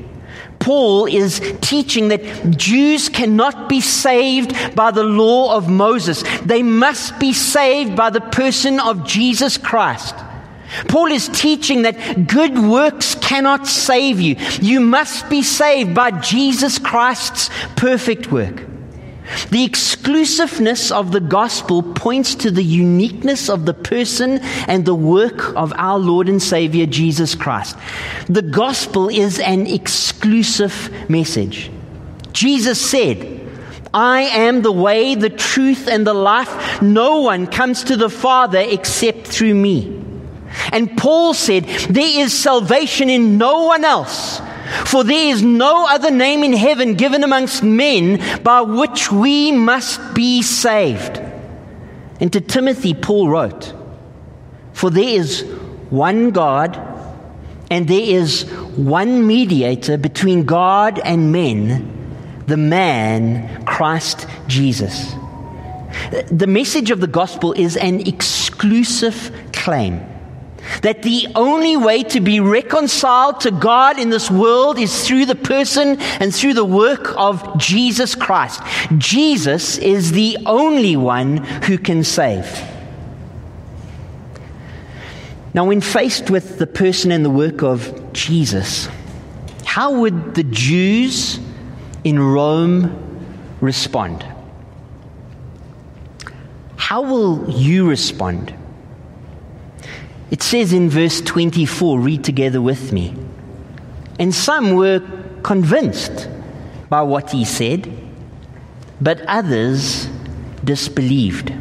Paul 0.66 1.06
is 1.06 1.40
teaching 1.62 2.08
that 2.08 2.58
Jews 2.58 3.08
cannot 3.08 3.70
be 3.70 3.82
saved 3.82 4.76
by 4.76 4.90
the 4.90 5.04
law 5.04 5.56
of 5.56 5.70
Moses. 5.70 6.24
They 6.44 6.64
must 6.64 7.20
be 7.20 7.34
saved 7.34 7.96
by 7.96 8.10
the 8.10 8.20
person 8.20 8.80
of 8.80 9.06
Jesus 9.06 9.60
Christ. 9.60 10.16
Paul 10.88 11.12
is 11.12 11.30
teaching 11.30 11.84
that 11.84 12.28
good 12.28 12.58
works 12.58 13.14
cannot 13.14 13.68
save 13.68 14.20
you. 14.20 14.38
You 14.60 14.80
must 14.80 15.30
be 15.30 15.44
saved 15.44 15.94
by 15.94 16.10
Jesus 16.20 16.80
Christ's 16.80 17.52
perfect 17.76 18.32
work. 18.32 18.64
The 19.50 19.64
exclusiveness 19.64 20.92
of 20.92 21.12
the 21.12 21.20
gospel 21.20 21.82
points 21.82 22.36
to 22.36 22.52
the 22.52 22.64
uniqueness 22.64 23.50
of 23.50 23.66
the 23.66 23.74
person 23.74 24.40
and 24.68 24.86
the 24.86 24.96
work 24.96 25.56
of 25.56 25.74
our 25.76 26.00
Lord 26.00 26.30
and 26.30 26.42
Savior 26.42 26.86
Jesus 26.86 27.36
Christ. 27.36 27.76
The 28.28 28.42
gospel 28.42 29.10
is 29.10 29.40
an 29.40 29.68
exclusive 29.68 30.92
message. 31.10 31.72
Jesus 32.34 32.80
said, 32.80 33.36
I 33.94 34.24
am 34.24 34.62
the 34.62 34.74
way, 34.74 35.16
the 35.16 35.30
truth, 35.30 35.88
and 35.88 36.06
the 36.06 36.14
life. 36.14 36.82
No 36.82 37.22
one 37.22 37.48
comes 37.48 37.86
to 37.86 37.96
the 37.96 38.10
Father 38.10 38.60
except 38.60 39.26
through 39.26 39.56
me. 39.56 40.04
And 40.72 40.98
Paul 40.98 41.34
said, 41.34 41.64
There 41.64 42.22
is 42.26 42.38
salvation 42.38 43.10
in 43.10 43.38
no 43.38 43.64
one 43.64 43.86
else, 43.86 44.42
for 44.86 45.04
there 45.04 45.32
is 45.32 45.42
no 45.42 45.88
other 45.88 46.12
name 46.12 46.44
in 46.44 46.54
heaven 46.54 46.96
given 46.96 47.24
amongst 47.24 47.64
men 47.64 48.42
by 48.44 48.62
which 48.62 49.12
we 49.12 49.52
must 49.52 50.14
be 50.14 50.42
saved. 50.42 51.22
And 52.20 52.32
to 52.34 52.42
Timothy, 52.42 52.94
Paul 52.94 53.30
wrote, 53.30 53.74
For 54.74 54.90
there 54.90 55.04
is 55.04 55.42
one 55.90 56.32
God, 56.32 56.80
and 57.70 57.88
there 57.88 58.00
is 58.00 58.44
one 58.76 59.28
mediator 59.28 59.98
between 59.98 60.46
God 60.46 61.00
and 61.00 61.32
men, 61.32 62.44
the 62.48 62.58
man 62.58 63.66
Christ 63.66 64.28
Jesus. 64.48 65.14
The 66.32 66.48
message 66.48 66.92
of 66.92 67.02
the 67.02 67.08
gospel 67.08 67.54
is 67.54 67.78
an 67.78 68.02
exclusive 68.02 69.32
claim 69.54 70.15
that 70.82 71.04
the 71.04 71.28
only 71.36 71.78
way 71.78 72.04
to 72.04 72.20
be 72.20 72.40
reconciled 72.40 73.42
to 73.42 73.52
God 73.52 74.00
in 74.00 74.10
this 74.10 74.30
world 74.30 74.80
is 74.80 75.08
through 75.08 75.26
the 75.26 75.36
person 75.36 76.00
and 76.20 76.34
through 76.34 76.54
the 76.54 76.66
work 76.66 77.14
of 77.18 77.58
Jesus 77.58 78.16
Christ. 78.16 78.62
Jesus 78.98 79.78
is 79.78 80.12
the 80.12 80.38
only 80.46 80.96
one 80.96 81.38
who 81.38 81.78
can 81.78 82.04
save. 82.04 82.46
Now, 85.54 85.66
when 85.66 85.80
faced 85.80 86.30
with 86.30 86.58
the 86.60 86.68
person 86.68 87.12
and 87.12 87.24
the 87.24 87.30
work 87.30 87.64
of 87.64 88.12
Jesus, 88.12 88.90
how 89.64 90.00
would 90.00 90.36
the 90.36 90.44
Jews 90.44 91.40
in 92.04 92.20
Rome 92.20 92.92
respond? 93.62 94.26
How 96.76 97.02
will 97.02 97.50
you 97.50 97.90
respond? 97.90 98.54
It 100.32 100.42
says 100.42 100.74
in 100.74 100.90
verse 100.90 101.22
24, 101.22 102.00
read 102.00 102.24
together 102.24 102.62
with 102.62 102.92
me. 102.92 103.16
And 104.20 104.34
some 104.34 104.76
were 104.76 105.02
convinced 105.44 106.28
by 106.90 107.04
what 107.04 107.32
he 107.32 107.46
said, 107.46 107.92
but 109.00 109.22
others 109.22 110.08
disbelieved. 110.64 111.54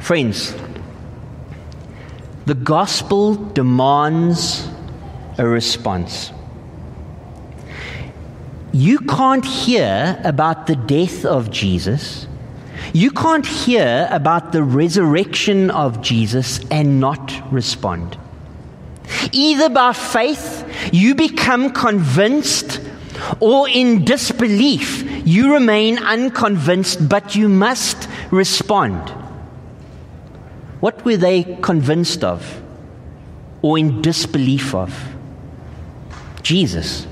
Friends, 0.00 0.54
the 2.46 2.54
gospel 2.54 3.34
demands 3.34 4.68
a 5.38 5.46
response. 5.46 6.30
You 8.72 8.98
can't 8.98 9.44
hear 9.44 10.20
about 10.24 10.66
the 10.66 10.76
death 10.76 11.24
of 11.24 11.50
Jesus 11.50 12.26
you 12.94 13.10
can't 13.10 13.44
hear 13.44 14.08
about 14.12 14.52
the 14.52 14.62
resurrection 14.62 15.68
of 15.72 16.00
Jesus 16.00 16.60
and 16.70 17.00
not 17.00 17.52
respond. 17.52 18.16
Either 19.32 19.68
by 19.68 19.92
faith, 19.92 20.64
you 20.92 21.16
become 21.16 21.72
convinced, 21.72 22.80
or 23.40 23.68
in 23.68 24.04
disbelief, 24.04 25.26
you 25.26 25.52
remain 25.52 25.98
unconvinced, 25.98 27.08
but 27.08 27.34
you 27.34 27.48
must 27.48 28.08
respond. 28.30 29.10
What 30.78 31.04
were 31.04 31.16
they 31.16 31.58
convinced 31.62 32.22
of 32.22 32.62
or 33.60 33.76
in 33.76 34.02
disbelief 34.02 34.72
of? 34.72 34.94
Jesus 36.42 37.08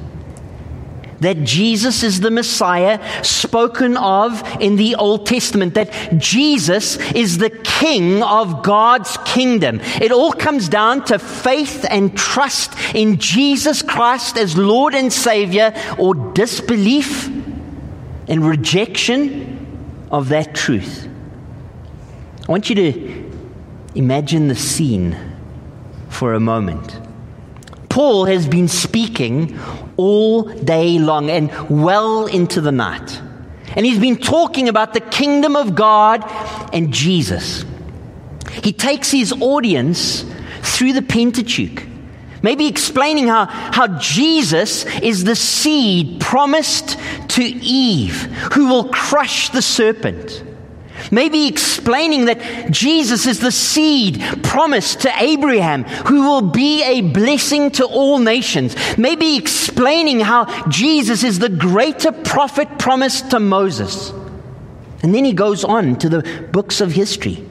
that 1.23 1.45
Jesus 1.45 2.03
is 2.03 2.21
the 2.21 2.31
Messiah 2.31 3.01
spoken 3.25 3.97
of 3.97 4.43
in 4.61 4.77
the 4.77 4.95
Old 4.97 5.27
Testament, 5.27 5.75
that 5.75 6.19
Jesus 6.19 6.97
is 7.13 7.39
the 7.39 7.51
King 7.51 8.23
of 8.23 8.63
God's 8.63 9.17
kingdom. 9.25 9.81
It 10.01 10.13
all 10.13 10.33
comes 10.33 10.69
down 10.69 11.05
to 11.07 11.19
faith 11.19 11.87
and 11.89 12.17
trust 12.17 12.75
in 12.95 13.19
Jesus 13.19 13.83
Christ 13.83 14.37
as 14.37 14.57
Lord 14.57 14.95
and 14.95 15.13
Savior, 15.13 15.75
or 15.99 16.15
disbelief 16.15 17.29
and 18.29 18.47
rejection 18.47 20.07
of 20.11 20.29
that 20.29 20.55
truth. 20.55 21.09
I 22.47 22.51
want 22.51 22.69
you 22.69 22.75
to 22.77 23.31
imagine 23.95 24.49
the 24.49 24.55
scene 24.55 25.17
for 26.09 26.35
a 26.35 26.41
moment. 26.41 26.99
Paul 27.89 28.25
has 28.25 28.49
been 28.49 28.69
speaking 28.69 29.59
all 30.03 30.43
day 30.43 30.99
long 30.99 31.31
and 31.31 31.51
well 31.71 32.27
into 32.27 32.61
the 32.61 32.73
night. 32.73 33.21
And 33.77 33.87
he's 33.87 34.01
been 34.01 34.19
talking 34.19 34.69
about 34.69 34.93
the 34.95 35.01
kingdom 35.01 35.55
of 35.55 35.75
God 35.75 36.25
and 36.73 36.93
Jesus. 36.93 37.65
He 38.63 38.73
takes 38.73 39.11
his 39.11 39.33
audience 39.33 40.25
through 40.63 40.93
the 40.93 41.03
Pentateuch, 41.03 41.85
maybe 42.43 42.67
explaining 42.67 43.29
how, 43.29 43.47
how 43.47 43.99
Jesus 43.99 44.85
is 45.01 45.25
the 45.25 45.37
seed 45.37 46.21
promised 46.21 46.99
to 47.29 47.43
Eve 47.43 48.23
who 48.53 48.69
will 48.69 48.89
crush 48.89 49.51
the 49.51 49.63
serpent. 49.63 50.43
Maybe 51.11 51.47
explaining 51.47 52.27
that 52.27 52.71
Jesus 52.71 53.27
is 53.27 53.41
the 53.41 53.53
seed 53.53 54.23
promised 54.43 55.01
to 55.01 55.13
Abraham, 55.19 55.85
who 55.85 56.23
will 56.23 56.51
be 56.51 56.83
a 56.83 57.01
blessing 57.01 57.71
to 57.73 57.85
all 57.87 58.19
nations. 58.19 58.77
Maybe 58.97 59.37
explaining 59.37 60.21
how 60.21 60.69
Jesus 60.69 61.25
is 61.25 61.39
the 61.39 61.49
greater 61.49 62.13
prophet 62.13 62.79
promised 62.79 63.31
to 63.31 63.41
Moses. 63.41 64.11
And 65.03 65.15
then 65.15 65.25
he 65.25 65.33
goes 65.33 65.65
on 65.65 65.97
to 65.97 66.09
the 66.09 66.49
books 66.53 66.81
of 66.81 66.93
history. 66.93 67.45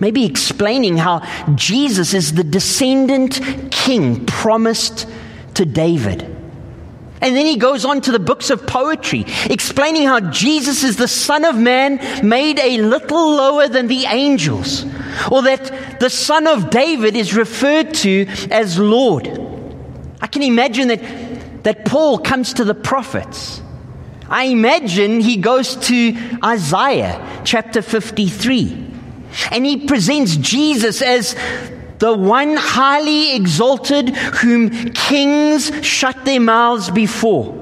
Maybe 0.00 0.24
explaining 0.24 0.96
how 0.96 1.20
Jesus 1.54 2.14
is 2.14 2.32
the 2.32 2.44
descendant 2.44 3.40
king 3.70 4.24
promised 4.26 5.06
to 5.54 5.66
David. 5.66 6.39
And 7.20 7.36
then 7.36 7.44
he 7.44 7.56
goes 7.56 7.84
on 7.84 8.00
to 8.02 8.12
the 8.12 8.18
books 8.18 8.48
of 8.50 8.66
poetry, 8.66 9.26
explaining 9.50 10.04
how 10.06 10.20
Jesus 10.20 10.82
is 10.84 10.96
the 10.96 11.08
Son 11.08 11.44
of 11.44 11.56
Man 11.56 12.00
made 12.26 12.58
a 12.58 12.78
little 12.78 13.34
lower 13.34 13.68
than 13.68 13.88
the 13.88 14.06
angels, 14.06 14.84
or 15.30 15.42
that 15.42 16.00
the 16.00 16.08
Son 16.08 16.46
of 16.46 16.70
David 16.70 17.16
is 17.16 17.36
referred 17.36 17.92
to 17.94 18.26
as 18.50 18.78
Lord. 18.78 19.28
I 20.20 20.26
can 20.26 20.42
imagine 20.42 20.88
that, 20.88 21.64
that 21.64 21.84
Paul 21.84 22.18
comes 22.18 22.54
to 22.54 22.64
the 22.64 22.74
prophets. 22.74 23.60
I 24.28 24.44
imagine 24.44 25.20
he 25.20 25.36
goes 25.36 25.76
to 25.88 26.38
Isaiah 26.42 27.42
chapter 27.44 27.82
53, 27.82 28.86
and 29.50 29.66
he 29.66 29.86
presents 29.86 30.36
Jesus 30.36 31.02
as 31.02 31.36
the 32.00 32.12
one 32.12 32.56
highly 32.56 33.36
exalted 33.36 34.08
whom 34.10 34.70
kings 34.90 35.70
shut 35.86 36.24
their 36.24 36.40
mouths 36.40 36.90
before. 36.90 37.56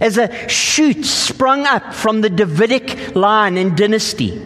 As 0.00 0.18
a 0.18 0.48
shoot 0.48 1.04
sprung 1.06 1.64
up 1.64 1.94
from 1.94 2.20
the 2.20 2.28
Davidic 2.30 3.14
line 3.14 3.56
and 3.56 3.76
dynasty. 3.76 4.42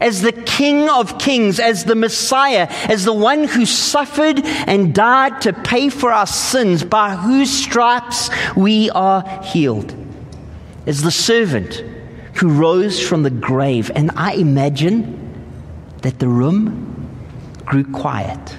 as 0.00 0.22
the 0.22 0.32
King 0.32 0.88
of 0.88 1.18
Kings, 1.18 1.58
as 1.58 1.84
the 1.84 1.94
Messiah, 1.94 2.68
as 2.88 3.04
the 3.04 3.12
one 3.12 3.44
who 3.44 3.66
suffered 3.66 4.40
and 4.44 4.94
died 4.94 5.40
to 5.42 5.52
pay 5.52 5.88
for 5.88 6.12
our 6.12 6.26
sins, 6.26 6.84
by 6.84 7.16
whose 7.16 7.50
stripes 7.50 8.30
we 8.56 8.90
are 8.90 9.42
healed, 9.42 9.94
as 10.86 11.02
the 11.02 11.10
servant 11.10 11.82
who 12.34 12.48
rose 12.48 13.00
from 13.00 13.24
the 13.24 13.30
grave. 13.30 13.90
And 13.94 14.10
I 14.14 14.34
imagine 14.34 15.16
that 16.02 16.20
the 16.20 16.28
room 16.28 16.94
grew 17.68 17.84
quiet. 17.84 18.56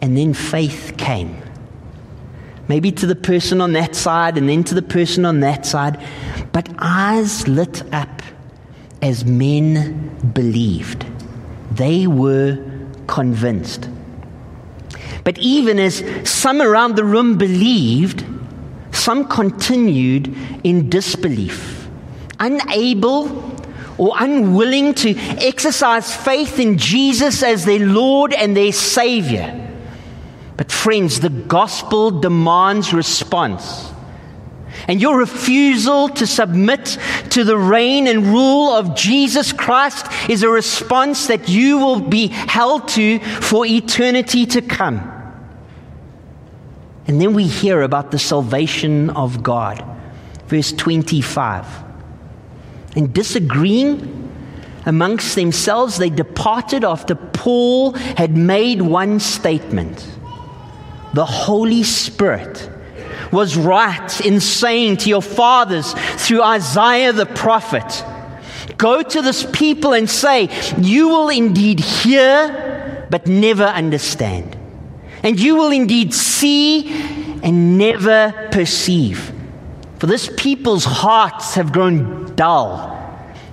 And 0.00 0.16
then 0.16 0.32
faith 0.32 0.94
came. 0.96 1.36
Maybe 2.68 2.90
to 2.92 3.06
the 3.06 3.14
person 3.14 3.60
on 3.60 3.72
that 3.74 3.94
side 3.94 4.38
and 4.38 4.48
then 4.48 4.64
to 4.64 4.74
the 4.74 4.82
person 4.82 5.26
on 5.26 5.40
that 5.40 5.66
side. 5.66 6.02
But 6.52 6.70
eyes 6.78 7.46
lit 7.46 7.82
up 7.92 8.22
as 9.02 9.26
men 9.26 10.32
believed. 10.32 11.04
They 11.70 12.06
were 12.06 12.58
convinced. 13.06 13.90
But 15.24 15.38
even 15.38 15.78
as 15.78 16.02
some 16.28 16.62
around 16.62 16.96
the 16.96 17.04
room 17.04 17.36
believed, 17.36 18.24
some 18.90 19.28
continued 19.28 20.34
in 20.64 20.88
disbelief, 20.88 21.88
unable 22.40 23.51
or 23.98 24.14
unwilling 24.18 24.94
to 24.94 25.16
exercise 25.16 26.14
faith 26.14 26.58
in 26.58 26.78
Jesus 26.78 27.42
as 27.42 27.64
their 27.64 27.86
Lord 27.86 28.32
and 28.32 28.56
their 28.56 28.72
Savior. 28.72 29.58
But, 30.56 30.70
friends, 30.70 31.20
the 31.20 31.30
gospel 31.30 32.10
demands 32.10 32.92
response. 32.92 33.90
And 34.88 35.00
your 35.00 35.18
refusal 35.18 36.08
to 36.10 36.26
submit 36.26 36.98
to 37.30 37.44
the 37.44 37.56
reign 37.56 38.06
and 38.06 38.26
rule 38.26 38.70
of 38.70 38.96
Jesus 38.96 39.52
Christ 39.52 40.06
is 40.28 40.42
a 40.42 40.48
response 40.48 41.26
that 41.28 41.48
you 41.48 41.78
will 41.78 42.00
be 42.00 42.28
held 42.28 42.88
to 42.88 43.18
for 43.18 43.64
eternity 43.66 44.46
to 44.46 44.62
come. 44.62 45.08
And 47.06 47.20
then 47.20 47.34
we 47.34 47.46
hear 47.46 47.82
about 47.82 48.10
the 48.10 48.18
salvation 48.18 49.10
of 49.10 49.42
God. 49.42 49.84
Verse 50.46 50.72
25. 50.72 51.91
And 52.94 53.12
disagreeing 53.12 54.30
amongst 54.84 55.34
themselves, 55.34 55.98
they 55.98 56.10
departed 56.10 56.84
after 56.84 57.14
Paul 57.14 57.92
had 57.92 58.36
made 58.36 58.82
one 58.82 59.20
statement. 59.20 60.06
The 61.14 61.24
Holy 61.24 61.82
Spirit 61.82 62.70
was 63.30 63.56
right 63.56 64.20
in 64.20 64.40
saying 64.40 64.98
to 64.98 65.08
your 65.08 65.22
fathers 65.22 65.94
through 65.94 66.42
Isaiah 66.42 67.12
the 67.12 67.26
prophet, 67.26 68.04
Go 68.76 69.02
to 69.02 69.22
this 69.22 69.46
people 69.52 69.92
and 69.92 70.08
say, 70.08 70.48
You 70.78 71.08
will 71.08 71.28
indeed 71.28 71.80
hear, 71.80 73.06
but 73.10 73.26
never 73.26 73.64
understand. 73.64 74.56
And 75.22 75.38
you 75.38 75.56
will 75.56 75.70
indeed 75.70 76.12
see 76.12 76.90
and 77.42 77.78
never 77.78 78.48
perceive. 78.50 79.32
For 80.02 80.08
this 80.08 80.28
people's 80.36 80.84
hearts 80.84 81.54
have 81.54 81.72
grown 81.72 82.34
dull, 82.34 82.90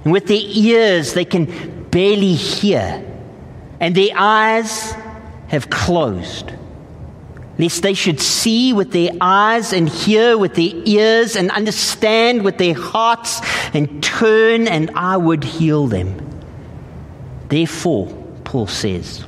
and 0.04 0.12
with 0.12 0.26
their 0.26 0.42
ears 0.42 1.14
they 1.14 1.24
can 1.24 1.46
barely 1.92 2.34
hear, 2.34 3.06
and 3.80 3.94
their 3.94 4.10
eyes 4.16 4.96
have 5.50 5.70
closed 5.70 6.52
lest 7.60 7.84
they 7.84 7.94
should 7.94 8.20
see 8.20 8.74
with 8.74 8.92
their 8.94 9.12
eyes 9.22 9.74
and 9.74 9.88
hear 9.88 10.40
with 10.40 10.56
their 10.56 10.72
ears 10.86 11.36
and 11.36 11.52
understand 11.52 12.44
with 12.44 12.58
their 12.58 12.74
hearts 12.74 13.42
and 13.76 14.02
turn, 14.02 14.68
and 14.68 14.90
I 14.96 15.18
would 15.18 15.44
heal 15.44 15.86
them. 15.86 16.42
Therefore, 17.50 18.08
Paul 18.44 18.66
says, 18.66 19.24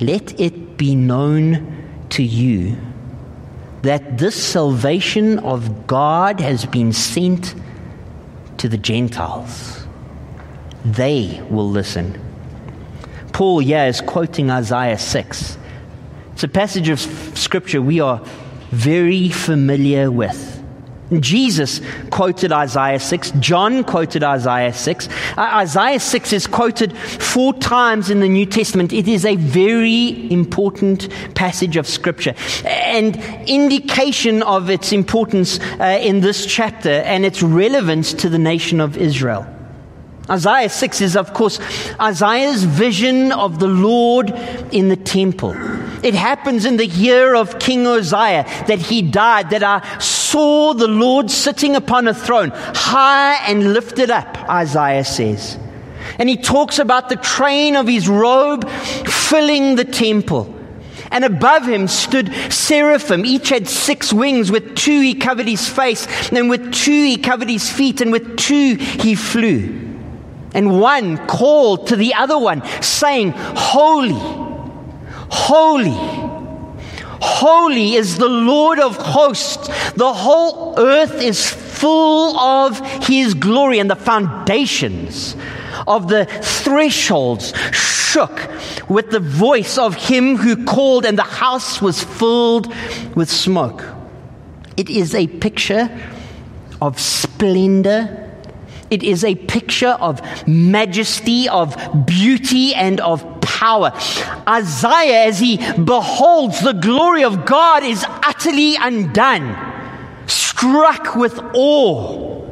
let 0.00 0.38
it 0.38 0.76
be 0.76 0.94
known 0.94 2.06
to 2.10 2.22
you 2.22 2.76
that 3.82 4.18
this 4.18 4.40
salvation 4.40 5.38
of 5.40 5.86
God 5.86 6.40
has 6.40 6.64
been 6.66 6.92
sent 6.92 7.54
to 8.58 8.68
the 8.68 8.78
Gentiles. 8.78 9.86
They 10.84 11.42
will 11.50 11.68
listen. 11.68 12.20
Paul 13.32 13.60
here 13.60 13.86
is 13.86 14.00
quoting 14.00 14.50
Isaiah 14.50 14.98
6 14.98 15.58
it's 16.42 16.42
a 16.42 16.48
passage 16.48 16.88
of 16.88 16.98
scripture 17.38 17.80
we 17.80 18.00
are 18.00 18.20
very 18.70 19.28
familiar 19.28 20.10
with. 20.10 20.51
Jesus 21.20 21.80
quoted 22.10 22.52
Isaiah 22.52 23.00
6. 23.00 23.32
John 23.40 23.84
quoted 23.84 24.22
Isaiah 24.22 24.72
6. 24.72 25.08
Uh, 25.36 25.40
Isaiah 25.54 26.00
6 26.00 26.32
is 26.32 26.46
quoted 26.46 26.96
four 26.96 27.54
times 27.54 28.10
in 28.10 28.20
the 28.20 28.28
New 28.28 28.46
Testament. 28.46 28.92
It 28.92 29.08
is 29.08 29.24
a 29.24 29.36
very 29.36 30.30
important 30.30 31.08
passage 31.34 31.76
of 31.76 31.86
Scripture 31.86 32.34
and 32.64 33.16
indication 33.48 34.42
of 34.42 34.70
its 34.70 34.92
importance 34.92 35.58
uh, 35.80 35.98
in 36.00 36.20
this 36.20 36.46
chapter 36.46 36.90
and 36.90 37.24
its 37.24 37.42
relevance 37.42 38.12
to 38.14 38.28
the 38.28 38.38
nation 38.38 38.80
of 38.80 38.96
Israel. 38.96 39.46
Isaiah 40.30 40.68
6 40.68 41.00
is, 41.00 41.16
of 41.16 41.34
course, 41.34 41.58
Isaiah's 42.00 42.64
vision 42.64 43.32
of 43.32 43.58
the 43.58 43.66
Lord 43.66 44.30
in 44.72 44.88
the 44.88 44.96
temple. 44.96 45.54
It 46.02 46.14
happens 46.14 46.64
in 46.64 46.76
the 46.76 46.86
year 46.86 47.34
of 47.34 47.58
King 47.58 47.86
Uzziah 47.86 48.44
that 48.66 48.80
he 48.80 49.02
died, 49.02 49.50
that 49.50 49.62
I 49.62 49.98
saw 49.98 50.74
the 50.74 50.88
Lord 50.88 51.30
sitting 51.30 51.76
upon 51.76 52.08
a 52.08 52.14
throne, 52.14 52.50
high 52.54 53.36
and 53.46 53.72
lifted 53.72 54.10
up, 54.10 54.36
Isaiah 54.48 55.04
says. 55.04 55.58
And 56.18 56.28
he 56.28 56.36
talks 56.36 56.78
about 56.78 57.08
the 57.08 57.16
train 57.16 57.76
of 57.76 57.86
his 57.86 58.08
robe 58.08 58.68
filling 58.68 59.76
the 59.76 59.84
temple. 59.84 60.58
And 61.10 61.24
above 61.24 61.68
him 61.68 61.88
stood 61.88 62.32
seraphim. 62.50 63.24
Each 63.24 63.50
had 63.50 63.68
six 63.68 64.12
wings. 64.12 64.50
With 64.50 64.74
two 64.74 65.00
he 65.00 65.14
covered 65.14 65.46
his 65.46 65.68
face, 65.68 66.08
and 66.30 66.48
with 66.48 66.72
two 66.72 66.90
he 66.90 67.18
covered 67.18 67.50
his 67.50 67.70
feet, 67.70 68.00
and 68.00 68.10
with 68.10 68.38
two 68.38 68.76
he 68.76 69.14
flew. 69.14 69.78
And 70.54 70.80
one 70.80 71.18
called 71.26 71.88
to 71.88 71.96
the 71.96 72.14
other 72.14 72.38
one, 72.38 72.62
saying, 72.80 73.32
Holy, 73.36 74.41
holy, 75.32 75.96
holy 77.20 77.94
is 77.94 78.18
the 78.18 78.28
Lord 78.28 78.78
of 78.78 78.96
hosts. 78.96 79.68
The 79.94 80.12
whole 80.12 80.78
earth 80.78 81.20
is 81.20 81.48
full 81.48 82.38
of 82.38 82.78
his 83.06 83.34
glory, 83.34 83.78
and 83.78 83.90
the 83.90 83.96
foundations 83.96 85.34
of 85.86 86.08
the 86.08 86.26
thresholds 86.26 87.52
shook 87.72 88.48
with 88.88 89.10
the 89.10 89.20
voice 89.20 89.78
of 89.78 89.94
him 89.94 90.36
who 90.36 90.64
called, 90.64 91.06
and 91.06 91.18
the 91.18 91.22
house 91.22 91.80
was 91.80 92.04
filled 92.04 92.72
with 93.16 93.30
smoke. 93.30 93.82
It 94.76 94.90
is 94.90 95.14
a 95.14 95.26
picture 95.26 95.90
of 96.80 97.00
splendor 97.00 98.31
it 98.92 99.02
is 99.02 99.24
a 99.24 99.34
picture 99.34 99.96
of 100.00 100.20
majesty, 100.46 101.48
of 101.48 101.76
beauty, 102.04 102.74
and 102.74 103.00
of 103.00 103.40
power. 103.40 103.90
Isaiah, 104.46 105.24
as 105.28 105.38
he 105.38 105.56
beholds 105.56 106.60
the 106.60 106.74
glory 106.74 107.24
of 107.24 107.46
God, 107.46 107.84
is 107.84 108.04
utterly 108.06 108.76
undone, 108.78 109.56
struck 110.26 111.16
with 111.16 111.38
awe, 111.54 112.46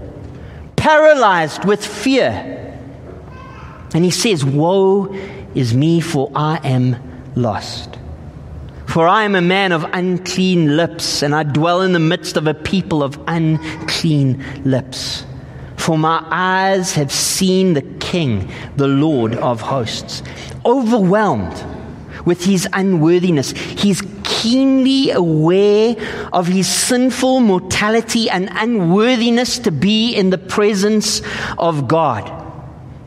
paralyzed 0.77 1.67
with 1.67 1.85
fear. 1.85 2.31
And 3.93 4.03
he 4.03 4.11
says, 4.11 4.43
Woe 4.43 5.15
is 5.55 5.75
me, 5.75 6.01
for 6.01 6.33
I 6.35 6.57
am 6.65 6.97
lost. 7.37 7.99
For 8.87 9.07
I 9.07 9.25
am 9.25 9.35
a 9.35 9.43
man 9.43 9.73
of 9.73 9.85
unclean 9.93 10.77
lips, 10.77 11.23
and 11.23 11.35
I 11.35 11.43
dwell 11.43 11.83
in 11.83 11.93
the 11.93 12.01
midst 12.01 12.39
of 12.39 12.47
a 12.47 12.55
people 12.55 13.03
of 13.03 13.21
unclean 13.29 14.43
lips. 14.65 15.25
For 15.81 15.97
my 15.97 16.23
eyes 16.31 16.93
have 16.93 17.11
seen 17.11 17.73
the 17.73 17.81
King, 17.81 18.51
the 18.77 18.87
Lord 18.87 19.35
of 19.35 19.63
hosts. 19.63 20.23
Overwhelmed 20.67 21.65
with 22.27 22.45
his 22.45 22.69
unworthiness, 22.71 23.53
he's 23.53 24.03
keenly 24.23 25.11
aware 25.11 25.97
of 26.35 26.49
his 26.49 26.69
sinful 26.69 27.41
mortality 27.41 28.29
and 28.29 28.51
unworthiness 28.53 29.59
to 29.61 29.71
be 29.71 30.13
in 30.15 30.29
the 30.29 30.39
presence 30.39 31.23
of 31.57 31.89
God. 31.89 32.40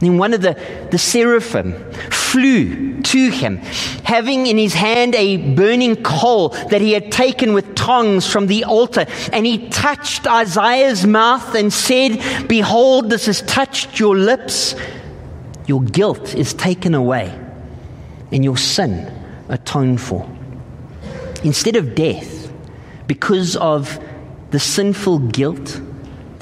And 0.04 0.20
one 0.20 0.34
of 0.34 0.42
the, 0.42 0.60
the 0.92 0.98
seraphim 0.98 1.74
flew 2.12 3.02
to 3.02 3.30
him, 3.30 3.58
having 4.04 4.48
in 4.48 4.58
his 4.58 4.74
hand 4.74 5.16
a 5.16 5.38
burning 5.56 6.04
coal 6.04 6.50
that 6.50 6.82
he 6.82 6.92
had 6.92 7.12
taken 7.12 7.54
with 7.54 7.76
tongs 7.76 8.30
from 8.30 8.48
the 8.48 8.66
altar. 8.66 9.06
And 9.32 9.46
he 9.46 9.70
touched 9.70 10.28
Isaiah's 10.28 11.06
mouth 11.06 11.56
and 11.56 11.72
said, 11.72 12.48
Behold, 12.48 13.10
this 13.10 13.28
has 13.28 13.42
touched 13.44 14.00
your 14.00 14.18
lips. 14.18 14.76
Your 15.68 15.82
guilt 15.82 16.36
is 16.36 16.54
taken 16.54 16.94
away, 16.94 17.34
and 18.32 18.44
your 18.44 18.58
sin 18.58 19.10
atoned 19.48 20.02
for. 20.02 20.30
Instead 21.44 21.78
of 21.78 21.96
death, 21.96 22.52
because 23.08 23.56
of 23.56 24.00
the 24.52 24.60
sinful 24.60 25.20
guilt, 25.20 25.82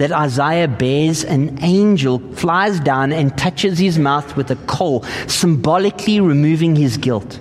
that 0.02 0.12
Isaiah 0.12 0.68
bears 0.68 1.24
an 1.24 1.64
angel, 1.64 2.18
flies 2.34 2.80
down 2.80 3.14
and 3.14 3.38
touches 3.38 3.78
his 3.78 4.00
mouth 4.00 4.36
with 4.36 4.50
a 4.50 4.56
coal, 4.66 5.04
symbolically 5.28 6.20
removing 6.20 6.76
his 6.76 6.98
guilt. 6.98 7.40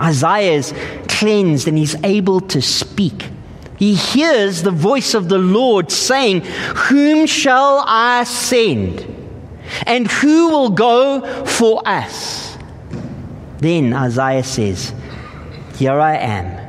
Isaiah 0.00 0.54
is 0.54 0.74
cleansed 1.06 1.68
and 1.68 1.78
he's 1.78 1.94
able 2.02 2.40
to 2.40 2.60
speak. 2.60 3.28
He 3.78 3.94
hears 3.94 4.64
the 4.64 4.72
voice 4.72 5.14
of 5.14 5.28
the 5.28 5.38
Lord 5.38 5.92
saying, 5.92 6.40
Whom 6.88 7.24
shall 7.24 7.84
I 7.86 8.24
send? 8.24 9.06
And 9.86 10.10
who 10.10 10.48
will 10.48 10.70
go 10.70 11.44
for 11.44 11.86
us? 11.86 12.58
Then 13.58 13.94
Isaiah 13.94 14.42
says, 14.42 14.92
Here 15.76 16.00
I 16.00 16.16
am, 16.16 16.68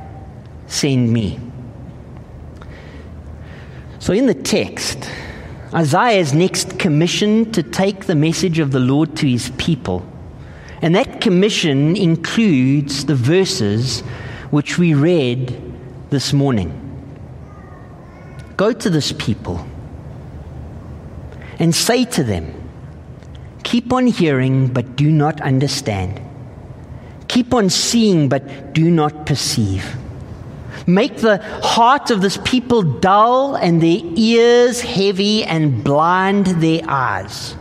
send 0.68 1.12
me. 1.12 1.47
So 4.08 4.14
in 4.14 4.26
the 4.26 4.34
text, 4.34 5.12
Isaiah 5.74 6.18
is 6.18 6.34
next 6.34 6.80
commissioned 6.80 7.54
to 7.56 7.62
take 7.62 8.06
the 8.06 8.16
message 8.16 8.58
of 8.58 8.72
the 8.72 8.80
Lord 8.80 9.18
to 9.18 9.28
his 9.28 9.50
people. 9.58 10.08
And 10.82 10.96
that 10.96 11.20
commission 11.20 11.98
includes 11.98 13.04
the 13.04 13.16
verses 13.16 14.00
which 14.50 14.78
we 14.78 14.94
read 14.94 15.62
this 16.10 16.32
morning. 16.32 16.72
Go 18.56 18.72
to 18.72 18.90
this 18.90 19.12
people 19.12 19.68
and 21.60 21.76
say 21.76 22.06
to 22.06 22.24
them, 22.24 22.54
Keep 23.64 23.92
on 23.92 24.08
hearing, 24.08 24.68
but 24.68 24.96
do 24.96 25.12
not 25.12 25.42
understand. 25.42 26.22
Keep 27.28 27.54
on 27.54 27.70
seeing, 27.70 28.30
but 28.30 28.74
do 28.74 28.90
not 28.90 29.26
perceive. 29.26 29.98
Make 30.86 31.18
the 31.18 31.38
heart 31.64 32.12
of 32.12 32.22
this 32.22 32.38
people 32.46 32.82
dull 32.84 33.56
and 33.56 33.82
their 33.82 34.00
ears 34.16 34.82
heavy 34.82 35.44
and 35.44 35.84
blind 35.84 36.48
their 36.62 36.82
eyes. 36.88 37.56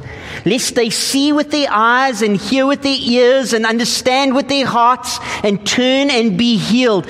Lest 0.44 0.74
they 0.74 0.90
see 0.90 1.32
with 1.32 1.50
their 1.50 1.68
eyes 1.70 2.22
and 2.22 2.36
hear 2.36 2.66
with 2.66 2.82
their 2.82 2.98
ears 3.00 3.52
and 3.52 3.66
understand 3.66 4.34
with 4.34 4.48
their 4.48 4.66
hearts 4.66 5.18
and 5.42 5.66
turn 5.66 6.10
and 6.10 6.36
be 6.36 6.56
healed. 6.56 7.06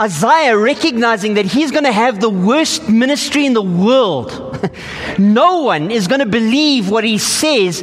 Isaiah 0.00 0.56
recognizing 0.56 1.34
that 1.34 1.46
he's 1.46 1.72
going 1.72 1.84
to 1.84 1.92
have 1.92 2.20
the 2.20 2.30
worst 2.30 2.88
ministry 2.88 3.46
in 3.46 3.52
the 3.52 3.62
world. 3.62 4.58
no 5.18 5.62
one 5.62 5.90
is 5.90 6.06
going 6.06 6.20
to 6.20 6.26
believe 6.26 6.88
what 6.88 7.02
he 7.02 7.18
says, 7.18 7.78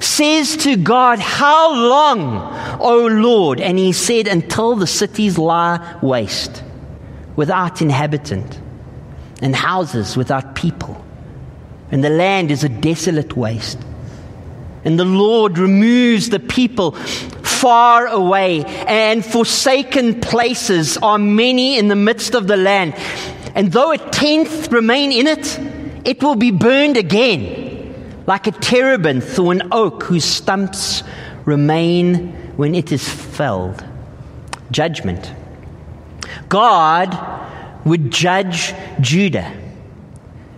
says 0.00 0.56
to 0.58 0.76
God, 0.76 1.20
How 1.20 1.72
long, 1.72 2.80
O 2.80 3.06
Lord? 3.06 3.60
And 3.60 3.78
he 3.78 3.92
said, 3.92 4.26
Until 4.26 4.74
the 4.74 4.86
cities 4.86 5.38
lie 5.38 5.98
waste, 6.02 6.64
without 7.36 7.80
inhabitant, 7.80 8.58
and 9.40 9.54
houses 9.54 10.16
without 10.16 10.56
people, 10.56 11.04
and 11.92 12.02
the 12.02 12.10
land 12.10 12.50
is 12.50 12.64
a 12.64 12.68
desolate 12.68 13.36
waste. 13.36 13.78
And 14.84 14.98
the 14.98 15.04
Lord 15.04 15.58
removes 15.58 16.30
the 16.30 16.40
people 16.40 16.96
far 17.60 18.06
away, 18.06 18.64
and 18.86 19.24
forsaken 19.24 20.20
places 20.20 20.96
are 20.98 21.18
many 21.18 21.78
in 21.78 21.88
the 21.88 21.96
midst 21.96 22.34
of 22.34 22.46
the 22.46 22.56
land. 22.56 22.94
And 23.54 23.70
though 23.70 23.92
a 23.92 23.98
tenth 23.98 24.72
remain 24.72 25.12
in 25.12 25.26
it, 25.26 25.60
it 26.04 26.22
will 26.22 26.36
be 26.36 26.50
burned 26.50 26.96
again, 26.96 28.22
like 28.26 28.46
a 28.46 28.52
terebinth 28.52 29.38
or 29.38 29.52
an 29.52 29.68
oak 29.72 30.04
whose 30.04 30.24
stumps 30.24 31.02
remain 31.44 32.32
when 32.56 32.74
it 32.74 32.92
is 32.92 33.06
felled. 33.06 33.84
Judgment. 34.70 35.32
God 36.48 37.16
would 37.84 38.10
judge 38.10 38.72
Judah 39.00 39.52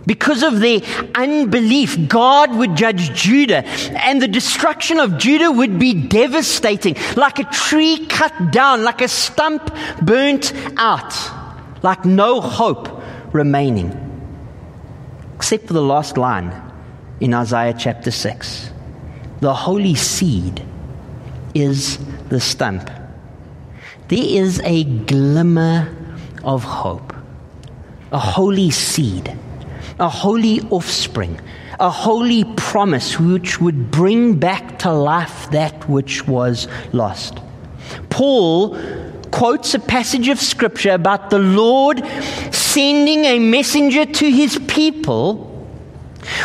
because 0.05 0.43
of 0.43 0.59
their 0.59 0.81
unbelief, 1.15 2.07
God 2.07 2.55
would 2.55 2.75
judge 2.75 3.13
Judah, 3.13 3.65
and 3.65 4.21
the 4.21 4.27
destruction 4.27 4.99
of 4.99 5.17
Judah 5.17 5.51
would 5.51 5.79
be 5.79 5.93
devastating, 5.93 6.95
like 7.15 7.39
a 7.39 7.45
tree 7.45 8.05
cut 8.07 8.51
down, 8.51 8.83
like 8.83 9.01
a 9.01 9.07
stump 9.07 9.73
burnt 10.01 10.53
out, 10.77 11.13
like 11.83 12.03
no 12.03 12.41
hope 12.41 13.01
remaining. 13.33 13.99
Except 15.35 15.67
for 15.67 15.73
the 15.73 15.81
last 15.81 16.17
line 16.17 16.53
in 17.19 17.33
Isaiah 17.33 17.75
chapter 17.77 18.11
6 18.11 18.71
the 19.43 19.53
holy 19.53 19.93
seed 19.93 20.63
is 21.53 21.97
the 22.29 22.39
stump. 22.39 22.89
There 24.07 24.23
is 24.23 24.61
a 24.63 24.85
glimmer 24.85 25.93
of 26.45 26.63
hope, 26.63 27.13
a 28.13 28.19
holy 28.19 28.71
seed 28.71 29.37
a 29.99 30.09
holy 30.09 30.61
offspring, 30.69 31.39
a 31.79 31.89
holy 31.89 32.43
promise 32.55 33.19
which 33.19 33.59
would 33.59 33.91
bring 33.91 34.35
back 34.35 34.79
to 34.79 34.91
life 34.91 35.49
that 35.51 35.87
which 35.89 36.27
was 36.27 36.67
lost. 36.91 37.39
Paul 38.09 38.77
quotes 39.31 39.73
a 39.73 39.79
passage 39.79 40.29
of 40.29 40.39
scripture 40.39 40.91
about 40.91 41.29
the 41.29 41.39
Lord 41.39 42.03
sending 42.51 43.25
a 43.25 43.39
messenger 43.39 44.05
to 44.05 44.31
his 44.31 44.59
people, 44.67 45.45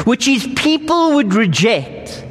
which 0.05 0.27
his 0.27 0.47
people 0.57 1.15
would 1.15 1.35
reject, 1.35 2.25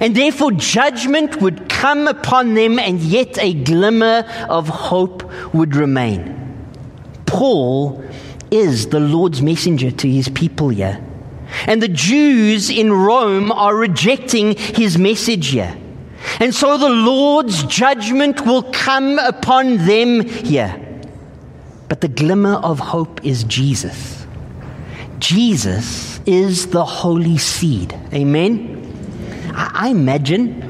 and 0.00 0.14
therefore 0.14 0.52
judgment 0.52 1.40
would 1.40 1.68
come 1.68 2.06
upon 2.06 2.54
them, 2.54 2.78
and 2.78 3.00
yet 3.00 3.38
a 3.38 3.54
glimmer 3.54 4.24
of 4.48 4.68
hope 4.68 5.22
would 5.54 5.76
remain. 5.76 6.38
Paul 7.26 8.04
is 8.52 8.88
the 8.88 9.00
Lord's 9.00 9.40
messenger 9.40 9.90
to 9.90 10.08
his 10.08 10.28
people 10.28 10.68
here. 10.68 11.02
And 11.66 11.82
the 11.82 11.88
Jews 11.88 12.70
in 12.70 12.92
Rome 12.92 13.50
are 13.50 13.74
rejecting 13.74 14.56
his 14.56 14.98
message 14.98 15.48
here. 15.48 15.76
And 16.38 16.54
so 16.54 16.78
the 16.78 16.88
Lord's 16.88 17.64
judgment 17.64 18.46
will 18.46 18.62
come 18.72 19.18
upon 19.18 19.78
them 19.86 20.26
here. 20.26 20.78
But 21.88 22.00
the 22.00 22.08
glimmer 22.08 22.54
of 22.54 22.78
hope 22.78 23.24
is 23.24 23.44
Jesus. 23.44 24.26
Jesus 25.18 26.20
is 26.26 26.68
the 26.68 26.84
holy 26.84 27.38
seed. 27.38 27.98
Amen? 28.12 28.78
I 29.54 29.88
imagine 29.88 30.60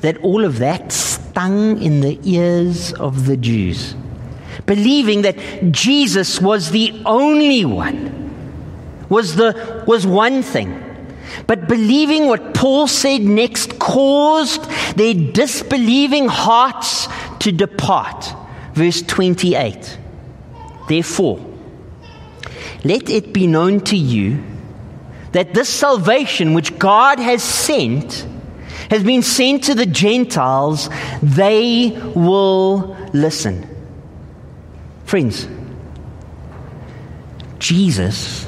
that 0.00 0.18
all 0.18 0.44
of 0.44 0.58
that 0.58 0.92
stung 0.92 1.80
in 1.80 2.00
the 2.00 2.18
ears 2.22 2.92
of 2.94 3.26
the 3.26 3.36
Jews 3.36 3.94
believing 4.66 5.22
that 5.22 5.36
Jesus 5.70 6.40
was 6.40 6.70
the 6.70 7.02
only 7.04 7.64
one 7.64 8.22
was, 9.12 9.36
the, 9.36 9.84
was 9.86 10.06
one 10.06 10.42
thing. 10.42 10.82
But 11.46 11.68
believing 11.68 12.28
what 12.28 12.54
Paul 12.54 12.88
said 12.88 13.20
next 13.20 13.78
caused 13.78 14.64
their 14.96 15.12
disbelieving 15.12 16.28
hearts 16.28 17.08
to 17.40 17.52
depart. 17.52 18.34
Verse 18.72 19.02
28. 19.02 19.98
Therefore, 20.88 21.44
let 22.84 23.10
it 23.10 23.32
be 23.32 23.46
known 23.46 23.80
to 23.80 23.96
you 23.96 24.42
that 25.32 25.54
this 25.54 25.68
salvation 25.68 26.54
which 26.54 26.78
God 26.78 27.18
has 27.18 27.42
sent 27.42 28.26
has 28.90 29.02
been 29.04 29.22
sent 29.22 29.64
to 29.64 29.74
the 29.74 29.86
Gentiles, 29.86 30.90
they 31.22 31.98
will 32.14 32.96
listen. 33.12 33.71
Friends, 35.12 35.46
Jesus 37.58 38.46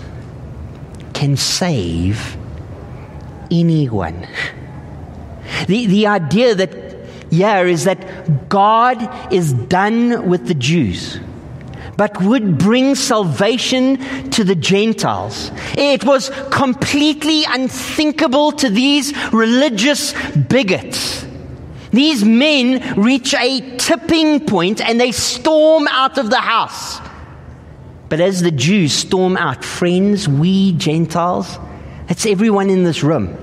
can 1.12 1.37
save 1.37 2.38
anyone. 3.50 4.27
The, 5.66 5.85
the 5.85 6.07
idea 6.07 6.55
that, 6.55 6.70
yeah, 7.29 7.61
is 7.64 7.85
that 7.85 8.48
God 8.48 8.96
is 9.31 9.53
done 9.53 10.27
with 10.27 10.46
the 10.46 10.55
Jews 10.55 11.20
but 11.98 12.22
would 12.22 12.57
bring 12.57 12.94
salvation 12.94 13.98
to 14.31 14.42
the 14.42 14.55
Gentiles. 14.55 15.50
It 15.77 16.03
was 16.03 16.31
completely 16.50 17.44
unthinkable 17.46 18.53
to 18.53 18.70
these 18.70 19.12
religious 19.35 20.14
bigots. 20.35 21.27
These 21.94 22.24
men 22.24 22.94
reach 23.00 23.35
a 23.35 23.76
tipping 23.76 24.46
point 24.46 24.80
and 24.80 25.00
they 25.00 25.12
storm 25.12 25.87
out 25.88 26.18
of 26.18 26.28
the 26.28 26.40
house. 26.40 27.00
But 28.09 28.20
as 28.20 28.42
the 28.42 28.50
Jews 28.50 28.92
storm 28.92 29.37
out, 29.37 29.64
friends, 29.64 30.28
we 30.28 30.72
Gentiles, 30.72 31.57
that's 32.09 32.26
everyone 32.26 32.68
in 32.68 32.82
this 32.82 33.03
room 33.05 33.38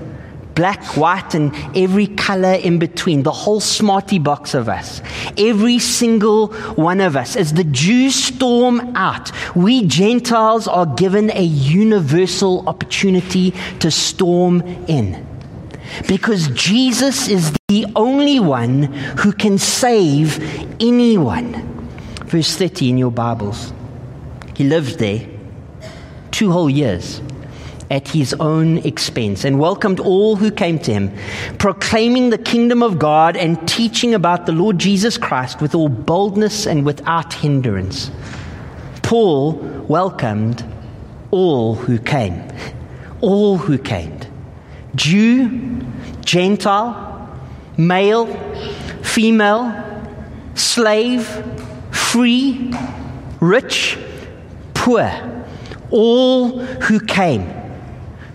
black, 0.54 0.98
white, 0.98 1.34
and 1.34 1.54
every 1.74 2.06
color 2.06 2.52
in 2.52 2.78
between, 2.78 3.22
the 3.22 3.32
whole 3.32 3.58
smarty 3.58 4.18
box 4.18 4.52
of 4.52 4.68
us, 4.68 5.00
every 5.38 5.78
single 5.78 6.48
one 6.74 7.00
of 7.00 7.16
us. 7.16 7.36
As 7.36 7.54
the 7.54 7.64
Jews 7.64 8.14
storm 8.14 8.94
out, 8.94 9.30
we 9.56 9.86
Gentiles 9.86 10.68
are 10.68 10.84
given 10.84 11.30
a 11.30 11.42
universal 11.42 12.68
opportunity 12.68 13.54
to 13.80 13.90
storm 13.90 14.60
in. 14.88 15.31
Because 16.08 16.48
Jesus 16.48 17.28
is 17.28 17.52
the 17.68 17.86
only 17.96 18.40
one 18.40 18.84
who 19.18 19.32
can 19.32 19.58
save 19.58 20.38
anyone. 20.80 21.68
Verse 22.26 22.56
30 22.56 22.90
in 22.90 22.98
your 22.98 23.10
Bibles. 23.10 23.72
He 24.54 24.64
lived 24.64 24.98
there 24.98 25.26
two 26.30 26.50
whole 26.50 26.70
years 26.70 27.20
at 27.90 28.08
his 28.08 28.32
own 28.40 28.78
expense 28.78 29.44
and 29.44 29.60
welcomed 29.60 30.00
all 30.00 30.36
who 30.36 30.50
came 30.50 30.78
to 30.78 30.92
him, 30.92 31.12
proclaiming 31.58 32.30
the 32.30 32.38
kingdom 32.38 32.82
of 32.82 32.98
God 32.98 33.36
and 33.36 33.68
teaching 33.68 34.14
about 34.14 34.46
the 34.46 34.52
Lord 34.52 34.78
Jesus 34.78 35.18
Christ 35.18 35.60
with 35.60 35.74
all 35.74 35.90
boldness 35.90 36.66
and 36.66 36.86
without 36.86 37.34
hindrance. 37.34 38.10
Paul 39.02 39.52
welcomed 39.88 40.64
all 41.30 41.74
who 41.74 41.98
came. 41.98 42.50
All 43.20 43.58
who 43.58 43.76
came. 43.76 44.18
Jew, 44.94 45.80
Gentile, 46.20 47.28
male, 47.76 48.26
female, 49.02 49.74
slave, 50.54 51.26
free, 51.90 52.72
rich, 53.40 53.98
poor, 54.74 55.10
all 55.90 56.58
who 56.58 57.00
came. 57.00 57.52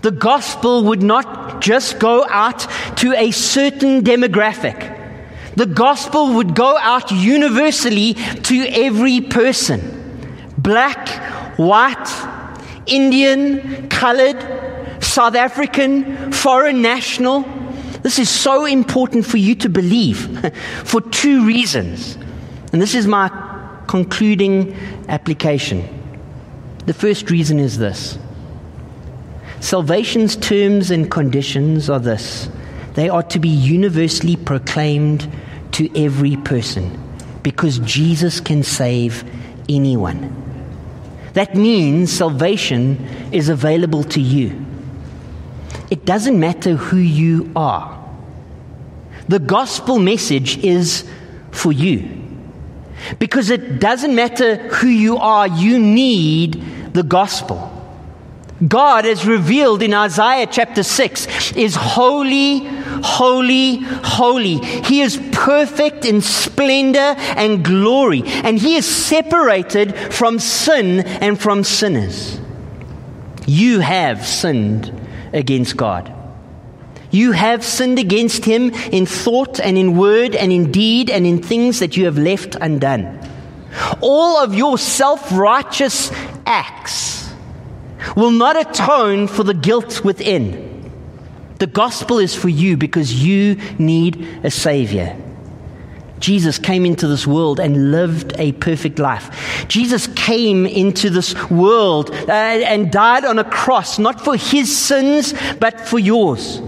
The 0.02 0.10
gospel 0.10 0.84
would 0.84 1.02
not 1.02 1.60
just 1.60 1.98
go 1.98 2.24
out 2.28 2.66
to 2.98 3.12
a 3.14 3.30
certain 3.30 4.02
demographic. 4.02 4.96
The 5.56 5.66
gospel 5.66 6.34
would 6.34 6.54
go 6.54 6.76
out 6.78 7.10
universally 7.10 8.14
to 8.14 8.66
every 8.68 9.20
person 9.20 9.96
black, 10.56 11.08
white, 11.58 12.08
Indian, 12.86 13.88
colored, 13.88 14.36
South 15.18 15.34
African, 15.34 16.30
foreign 16.30 16.80
national. 16.80 17.40
This 18.02 18.20
is 18.20 18.30
so 18.30 18.66
important 18.66 19.26
for 19.26 19.36
you 19.36 19.56
to 19.56 19.68
believe 19.68 20.48
for 20.84 21.00
two 21.00 21.44
reasons. 21.44 22.16
And 22.72 22.80
this 22.80 22.94
is 22.94 23.08
my 23.08 23.28
concluding 23.88 24.76
application. 25.08 25.82
The 26.86 26.94
first 26.94 27.32
reason 27.32 27.58
is 27.58 27.78
this 27.78 28.16
salvation's 29.58 30.36
terms 30.36 30.92
and 30.92 31.10
conditions 31.10 31.90
are 31.90 31.98
this 31.98 32.48
they 32.94 33.08
are 33.08 33.24
to 33.24 33.40
be 33.40 33.48
universally 33.48 34.36
proclaimed 34.36 35.28
to 35.72 35.90
every 36.00 36.36
person 36.36 36.96
because 37.42 37.80
Jesus 37.80 38.38
can 38.38 38.62
save 38.62 39.24
anyone. 39.68 40.32
That 41.32 41.56
means 41.56 42.12
salvation 42.12 43.04
is 43.32 43.48
available 43.48 44.04
to 44.04 44.20
you. 44.20 44.64
It 45.90 46.04
doesn't 46.04 46.38
matter 46.38 46.76
who 46.76 46.98
you 46.98 47.50
are. 47.56 47.96
The 49.28 49.38
gospel 49.38 49.98
message 49.98 50.58
is 50.64 51.08
for 51.50 51.72
you. 51.72 52.16
Because 53.18 53.50
it 53.50 53.78
doesn't 53.78 54.14
matter 54.14 54.56
who 54.56 54.88
you 54.88 55.18
are, 55.18 55.46
you 55.46 55.78
need 55.78 56.62
the 56.92 57.02
gospel. 57.02 57.74
God, 58.66 59.06
as 59.06 59.24
revealed 59.24 59.82
in 59.82 59.94
Isaiah 59.94 60.48
chapter 60.50 60.82
6, 60.82 61.52
is 61.56 61.76
holy, 61.76 62.58
holy, 63.04 63.76
holy. 63.76 64.56
He 64.56 65.00
is 65.00 65.20
perfect 65.30 66.04
in 66.04 66.20
splendor 66.22 67.14
and 67.36 67.64
glory, 67.64 68.22
and 68.26 68.58
He 68.58 68.74
is 68.74 68.84
separated 68.84 69.96
from 69.96 70.40
sin 70.40 71.00
and 71.00 71.38
from 71.38 71.62
sinners. 71.62 72.40
You 73.46 73.78
have 73.78 74.26
sinned 74.26 74.92
against 75.32 75.76
God. 75.76 76.12
You 77.10 77.32
have 77.32 77.64
sinned 77.64 77.98
against 77.98 78.44
Him 78.44 78.70
in 78.92 79.06
thought 79.06 79.60
and 79.60 79.78
in 79.78 79.96
word 79.96 80.34
and 80.34 80.52
in 80.52 80.70
deed 80.70 81.10
and 81.10 81.26
in 81.26 81.42
things 81.42 81.78
that 81.78 81.96
you 81.96 82.04
have 82.04 82.18
left 82.18 82.54
undone. 82.60 83.18
All 84.00 84.38
of 84.38 84.54
your 84.54 84.78
self 84.78 85.32
righteous 85.32 86.10
acts 86.44 87.32
will 88.16 88.30
not 88.30 88.56
atone 88.56 89.26
for 89.26 89.42
the 89.42 89.54
guilt 89.54 90.04
within. 90.04 90.66
The 91.58 91.66
gospel 91.66 92.18
is 92.18 92.34
for 92.34 92.48
you 92.48 92.76
because 92.76 93.24
you 93.24 93.56
need 93.78 94.26
a 94.44 94.50
Savior. 94.50 95.16
Jesus 96.20 96.58
came 96.58 96.84
into 96.84 97.06
this 97.06 97.26
world 97.26 97.60
and 97.60 97.92
lived 97.92 98.34
a 98.38 98.52
perfect 98.52 98.98
life. 98.98 99.66
Jesus 99.68 100.06
came 100.08 100.66
into 100.66 101.10
this 101.10 101.34
world 101.50 102.10
uh, 102.10 102.32
and 102.32 102.90
died 102.90 103.24
on 103.24 103.38
a 103.38 103.44
cross, 103.44 103.98
not 103.98 104.20
for 104.20 104.36
his 104.36 104.76
sins, 104.76 105.34
but 105.60 105.80
for 105.80 105.98
yours. 105.98 106.60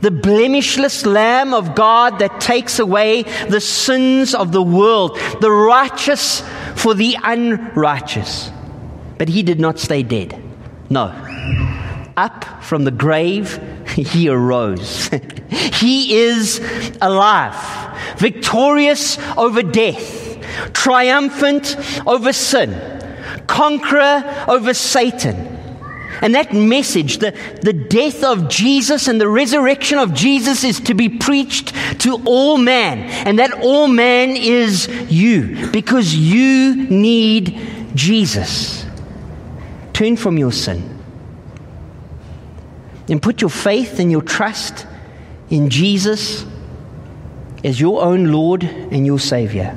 The 0.00 0.10
blemishless 0.10 1.04
Lamb 1.04 1.52
of 1.52 1.74
God 1.74 2.20
that 2.20 2.40
takes 2.40 2.78
away 2.78 3.22
the 3.48 3.60
sins 3.60 4.34
of 4.34 4.50
the 4.52 4.62
world, 4.62 5.18
the 5.40 5.50
righteous 5.50 6.42
for 6.74 6.94
the 6.94 7.18
unrighteous. 7.22 8.50
But 9.18 9.28
he 9.28 9.42
did 9.42 9.60
not 9.60 9.78
stay 9.78 10.02
dead. 10.02 10.42
No. 10.88 11.14
Up 12.16 12.62
from 12.62 12.84
the 12.84 12.90
grave, 12.90 13.60
he 13.96 14.28
arose. 14.28 15.08
he 15.50 16.16
is 16.16 16.60
alive, 17.00 18.18
victorious 18.18 19.18
over 19.36 19.62
death, 19.62 20.38
triumphant 20.72 21.76
over 22.06 22.32
sin, 22.32 22.74
conqueror 23.46 24.44
over 24.48 24.74
Satan. 24.74 25.58
And 26.22 26.34
that 26.34 26.52
message, 26.52 27.18
the, 27.18 27.30
the 27.62 27.72
death 27.72 28.22
of 28.22 28.48
Jesus 28.48 29.08
and 29.08 29.18
the 29.18 29.28
resurrection 29.28 29.98
of 29.98 30.12
Jesus, 30.12 30.64
is 30.64 30.78
to 30.80 30.94
be 30.94 31.08
preached 31.08 31.72
to 32.00 32.20
all 32.26 32.58
man. 32.58 32.98
And 33.26 33.38
that 33.38 33.62
all 33.62 33.88
man 33.88 34.36
is 34.36 34.86
you, 35.10 35.70
because 35.70 36.14
you 36.14 36.74
need 36.90 37.58
Jesus. 37.94 38.84
Turn 39.94 40.16
from 40.16 40.36
your 40.36 40.52
sin 40.52 40.89
and 43.10 43.20
put 43.20 43.40
your 43.40 43.50
faith 43.50 43.98
and 43.98 44.10
your 44.10 44.22
trust 44.22 44.86
in 45.50 45.68
Jesus 45.68 46.46
as 47.64 47.80
your 47.80 48.02
own 48.02 48.32
Lord 48.32 48.62
and 48.62 49.04
your 49.04 49.18
Savior. 49.18 49.76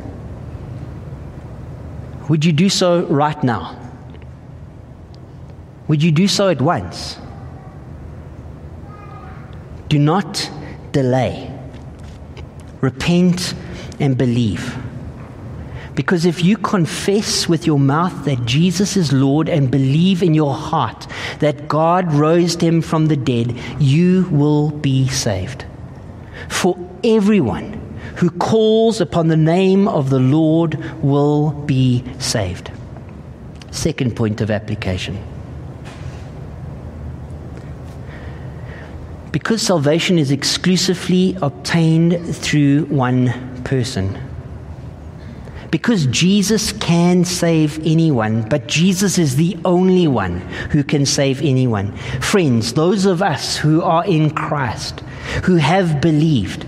Would 2.29 2.45
you 2.45 2.53
do 2.53 2.69
so 2.69 3.05
right 3.07 3.43
now? 3.43 3.79
Would 5.87 6.01
you 6.01 6.11
do 6.11 6.27
so 6.27 6.47
at 6.49 6.61
once? 6.61 7.17
Do 9.89 9.99
not 9.99 10.49
delay. 10.91 11.51
Repent 12.79 13.53
and 13.99 14.17
believe. 14.17 14.77
Because 15.95 16.25
if 16.25 16.43
you 16.43 16.57
confess 16.57 17.47
with 17.47 17.67
your 17.67 17.79
mouth 17.79 18.25
that 18.25 18.45
Jesus 18.45 18.97
is 18.97 19.13
Lord 19.13 19.47
and 19.47 19.69
believe 19.69 20.23
in 20.23 20.33
your 20.33 20.53
heart 20.53 21.07
that 21.39 21.67
God 21.67 22.11
raised 22.13 22.61
him 22.61 22.81
from 22.81 23.07
the 23.07 23.15
dead, 23.15 23.55
you 23.79 24.27
will 24.31 24.71
be 24.71 25.07
saved. 25.07 25.65
For 26.49 26.77
everyone 27.03 27.73
who 28.17 28.31
calls 28.31 29.01
upon 29.01 29.27
the 29.27 29.37
name 29.37 29.87
of 29.87 30.09
the 30.09 30.19
Lord 30.19 30.75
will 31.03 31.51
be 31.51 32.03
saved. 32.19 32.71
Second 33.71 34.15
point 34.15 34.41
of 34.41 34.49
application. 34.49 35.23
Because 39.31 39.61
salvation 39.61 40.19
is 40.19 40.31
exclusively 40.31 41.35
obtained 41.41 42.35
through 42.35 42.85
one 42.85 43.63
person 43.63 44.32
because 45.73 46.05
Jesus 46.05 46.71
can 46.71 47.25
save 47.25 47.79
anyone, 47.79 48.47
but 48.47 48.67
Jesus 48.67 49.17
is 49.17 49.37
the 49.37 49.57
only 49.65 50.07
one 50.07 50.39
who 50.69 50.83
can 50.83 51.03
save 51.03 51.41
anyone. 51.41 51.97
Friends, 52.21 52.73
those 52.73 53.07
of 53.07 53.23
us 53.23 53.57
who 53.57 53.81
are 53.81 54.05
in 54.05 54.29
Christ, 54.29 54.99
who 55.45 55.55
have 55.55 55.99
believed, 55.99 56.67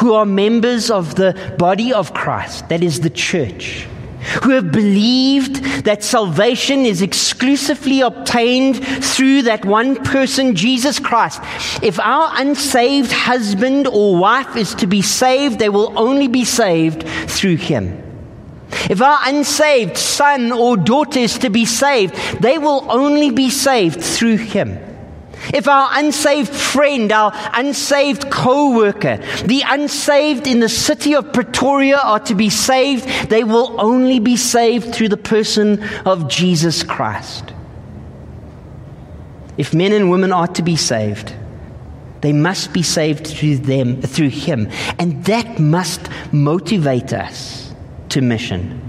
who 0.00 0.14
are 0.14 0.26
members 0.26 0.90
of 0.90 1.14
the 1.14 1.54
body 1.56 1.92
of 1.92 2.14
Christ, 2.14 2.68
that 2.68 2.82
is 2.82 3.02
the 3.02 3.10
church, 3.10 3.86
who 4.42 4.50
have 4.50 4.72
believed 4.72 5.62
that 5.84 6.02
salvation 6.02 6.80
is 6.80 7.00
exclusively 7.00 8.00
obtained 8.00 8.84
through 9.04 9.42
that 9.42 9.64
one 9.64 9.94
person, 10.02 10.56
Jesus 10.56 10.98
Christ. 10.98 11.40
If 11.80 12.00
our 12.00 12.32
unsaved 12.34 13.12
husband 13.12 13.86
or 13.86 14.16
wife 14.16 14.56
is 14.56 14.74
to 14.74 14.88
be 14.88 15.00
saved, 15.00 15.60
they 15.60 15.68
will 15.68 15.96
only 15.96 16.26
be 16.26 16.44
saved 16.44 17.06
through 17.30 17.58
him. 17.58 18.01
If 18.90 19.02
our 19.02 19.18
unsaved 19.24 19.96
son 19.96 20.52
or 20.52 20.76
daughter 20.76 21.18
is 21.18 21.38
to 21.38 21.50
be 21.50 21.64
saved, 21.64 22.14
they 22.40 22.58
will 22.58 22.86
only 22.88 23.30
be 23.30 23.50
saved 23.50 24.02
through 24.02 24.38
him. 24.38 24.78
If 25.52 25.66
our 25.66 25.90
unsaved 25.94 26.50
friend, 26.54 27.10
our 27.10 27.32
unsaved 27.52 28.30
co 28.30 28.76
worker, 28.76 29.16
the 29.44 29.62
unsaved 29.66 30.46
in 30.46 30.60
the 30.60 30.68
city 30.68 31.14
of 31.14 31.32
Pretoria 31.32 31.98
are 31.98 32.20
to 32.20 32.34
be 32.34 32.48
saved, 32.48 33.06
they 33.28 33.44
will 33.44 33.80
only 33.80 34.20
be 34.20 34.36
saved 34.36 34.94
through 34.94 35.08
the 35.08 35.16
person 35.16 35.82
of 36.06 36.28
Jesus 36.28 36.82
Christ. 36.82 37.52
If 39.58 39.74
men 39.74 39.92
and 39.92 40.10
women 40.10 40.32
are 40.32 40.48
to 40.48 40.62
be 40.62 40.76
saved, 40.76 41.34
they 42.20 42.32
must 42.32 42.72
be 42.72 42.82
saved 42.82 43.26
through 43.26 43.58
them, 43.58 44.00
through 44.00 44.30
Him. 44.30 44.68
And 44.98 45.24
that 45.24 45.58
must 45.58 46.08
motivate 46.32 47.12
us 47.12 47.61
to 48.12 48.20
mission, 48.20 48.80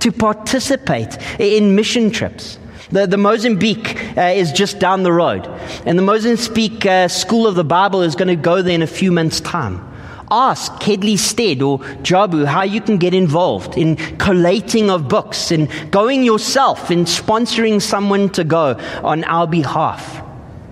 to 0.00 0.12
participate 0.12 1.16
in 1.40 1.74
mission 1.74 2.10
trips. 2.10 2.58
The, 2.90 3.06
the 3.06 3.16
Mozambique 3.16 4.18
uh, 4.18 4.22
is 4.34 4.52
just 4.52 4.78
down 4.78 5.02
the 5.02 5.12
road. 5.12 5.46
And 5.86 5.98
the 5.98 6.02
Mozambique 6.02 6.84
uh, 6.84 7.08
School 7.08 7.46
of 7.46 7.54
the 7.54 7.64
Bible 7.64 8.02
is 8.02 8.14
going 8.14 8.28
to 8.28 8.36
go 8.36 8.60
there 8.60 8.74
in 8.74 8.82
a 8.82 8.86
few 8.86 9.10
months' 9.10 9.40
time. 9.40 9.88
Ask 10.30 10.72
Kedley 10.74 11.18
Stead 11.18 11.62
or 11.62 11.78
Jabu 12.02 12.44
how 12.44 12.64
you 12.64 12.80
can 12.80 12.98
get 12.98 13.14
involved 13.14 13.78
in 13.78 13.96
collating 14.18 14.90
of 14.90 15.08
books, 15.08 15.50
in 15.50 15.68
going 15.90 16.22
yourself, 16.22 16.90
in 16.90 17.04
sponsoring 17.04 17.80
someone 17.80 18.30
to 18.30 18.44
go 18.44 18.78
on 19.02 19.24
our 19.24 19.46
behalf. 19.46 20.22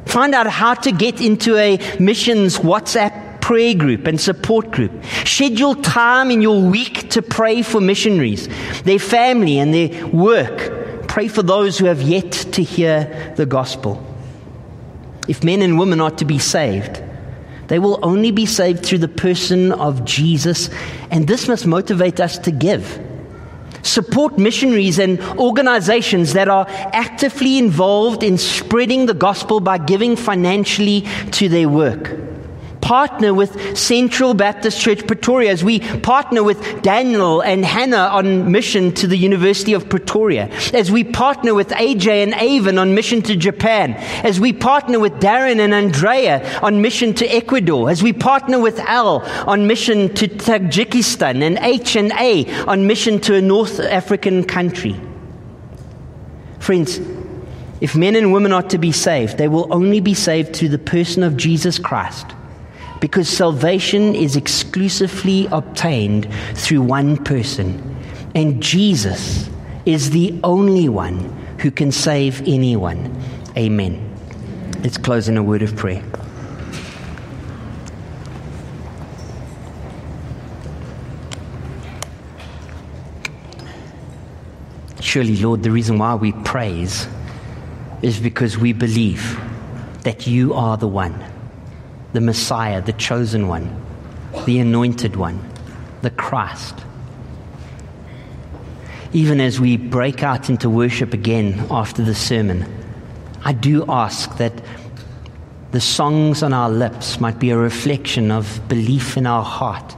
Find 0.07 0.35
out 0.35 0.47
how 0.47 0.75
to 0.75 0.93
get 0.93 1.21
into 1.21 1.57
a 1.57 1.79
missions 1.99 2.59
WhatsApp 2.59 3.30
prayer 3.51 3.75
group 3.75 4.07
and 4.07 4.21
support 4.21 4.71
group. 4.71 4.93
Schedule 5.25 5.75
time 5.75 6.31
in 6.31 6.41
your 6.41 6.63
week 6.63 7.11
to 7.11 7.21
pray 7.21 7.63
for 7.63 7.81
missionaries, 7.81 8.49
their 8.83 9.01
family, 9.01 9.59
and 9.59 9.75
their 9.75 10.07
work. 10.07 11.09
Pray 11.09 11.27
for 11.27 11.43
those 11.43 11.77
who 11.77 11.87
have 11.87 12.01
yet 12.01 12.31
to 12.31 12.63
hear 12.63 13.35
the 13.37 13.45
gospel. 13.45 14.01
If 15.27 15.43
men 15.43 15.63
and 15.63 15.81
women 15.81 16.01
are 16.01 16.13
to 16.13 16.25
be 16.25 16.39
saved, 16.39 17.03
they 17.67 17.81
will 17.81 17.99
only 18.05 18.31
be 18.31 18.47
saved 18.47 18.87
through 18.87 18.99
the 18.99 19.09
person 19.09 19.73
of 19.73 20.05
Jesus, 20.05 20.71
and 21.11 21.27
this 21.27 21.49
must 21.49 21.67
motivate 21.67 22.21
us 22.21 22.39
to 22.39 22.53
give. 22.53 23.05
Support 23.83 24.39
missionaries 24.39 25.01
and 25.01 25.21
organizations 25.41 26.35
that 26.35 26.47
are 26.47 26.67
actively 26.69 27.59
involved 27.59 28.23
in 28.23 28.39
spreading 28.39 29.07
the 29.07 29.15
gospel 29.15 29.59
by 29.59 29.79
giving 29.79 30.15
financially 30.15 31.05
to 31.33 31.49
their 31.49 31.69
work 31.69 32.31
partner 32.81 33.33
with 33.33 33.77
Central 33.77 34.35
Baptist 34.35 34.81
Church 34.81 35.07
Pretoria, 35.07 35.51
as 35.51 35.63
we 35.63 35.81
partner 35.81 36.43
with 36.43 36.83
Daniel 36.83 37.41
and 37.41 37.65
Hannah 37.65 38.09
on 38.13 38.51
mission 38.51 38.93
to 38.95 39.07
the 39.07 39.17
University 39.17 39.73
of 39.73 39.89
Pretoria, 39.89 40.47
as 40.73 40.91
we 40.91 41.05
partner 41.05 41.55
with 41.55 41.69
AJ 41.69 42.23
and 42.23 42.35
Avon 42.35 42.79
on 42.79 42.95
mission 42.95 43.23
to 43.23 43.37
Japan, 43.37 43.95
as 44.25 44.41
we 44.41 44.53
partner 44.53 44.99
with 44.99 45.15
Darren 45.15 45.61
and 45.61 45.75
Andrea 45.75 46.61
on 46.61 46.83
mission 46.83 47.15
to 47.15 47.27
Ecuador, 47.27 47.91
as 47.91 48.03
we 48.03 48.13
partner 48.13 48.59
with 48.59 48.79
Al 48.81 49.21
on 49.49 49.67
mission 49.67 50.13
to 50.15 50.29
Tajikistan 50.29 51.43
and 51.43 51.59
H 51.59 51.97
and 51.97 52.13
A 52.13 52.51
on 52.65 52.87
mission 52.87 53.21
to 53.21 53.35
a 53.35 53.41
North 53.41 53.81
African 53.81 54.45
country. 54.45 55.01
Friends, 56.59 57.01
if 57.81 57.97
men 57.97 58.15
and 58.15 58.33
women 58.33 58.53
are 58.53 58.63
to 58.65 58.79
be 58.79 58.93
saved, 58.93 59.39
they 59.39 59.49
will 59.49 59.73
only 59.73 60.01
be 60.01 60.13
saved 60.13 60.55
through 60.55 60.69
the 60.69 60.79
person 60.79 61.23
of 61.23 61.37
Jesus 61.37 61.79
Christ 61.79 62.35
because 63.01 63.29
salvation 63.29 64.15
is 64.15 64.37
exclusively 64.37 65.47
obtained 65.51 66.29
through 66.55 66.83
one 66.83 67.17
person. 67.25 67.97
And 68.35 68.63
Jesus 68.63 69.49
is 69.87 70.11
the 70.11 70.39
only 70.45 70.89
one 70.89 71.19
who 71.59 71.71
can 71.71 71.91
save 71.91 72.47
anyone. 72.47 73.19
Amen. 73.57 74.07
Let's 74.83 74.99
close 74.99 75.29
in 75.29 75.37
a 75.37 75.43
word 75.43 75.63
of 75.63 75.75
prayer. 75.77 76.05
Surely, 85.01 85.37
Lord, 85.39 85.63
the 85.63 85.71
reason 85.73 85.99
why 85.99 86.15
we 86.15 86.33
praise 86.33 87.09
is 88.03 88.21
because 88.21 88.57
we 88.57 88.73
believe 88.73 89.41
that 90.03 90.27
you 90.27 90.55
are 90.55 90.77
the 90.77 90.87
one 90.87 91.30
the 92.13 92.21
Messiah, 92.21 92.83
the 92.83 92.93
chosen 92.93 93.49
one, 93.49 93.75
the 94.45 94.59
anointed 94.59 95.17
one, 95.17 95.41
the 96.03 96.11
Christ. 96.11 96.75
Even 99.13 99.41
as 99.41 99.59
we 99.59 99.77
break 99.77 100.23
out 100.23 100.49
into 100.49 100.71
worship 100.71 101.13
again 101.13 101.67
after 101.71 102.03
the 102.03 102.15
sermon, 102.15 102.65
I 103.45 103.53
do 103.53 103.85
ask 103.89 104.37
that 104.37 104.53
the 105.73 105.81
songs 105.81 106.43
on 106.43 106.53
our 106.53 106.71
lips 106.71 107.21
might 107.21 107.39
be 107.39 107.51
a 107.51 107.57
reflection 107.57 108.31
of 108.31 108.61
belief 108.69 109.17
in 109.17 109.27
our 109.27 109.45
heart, 109.45 109.97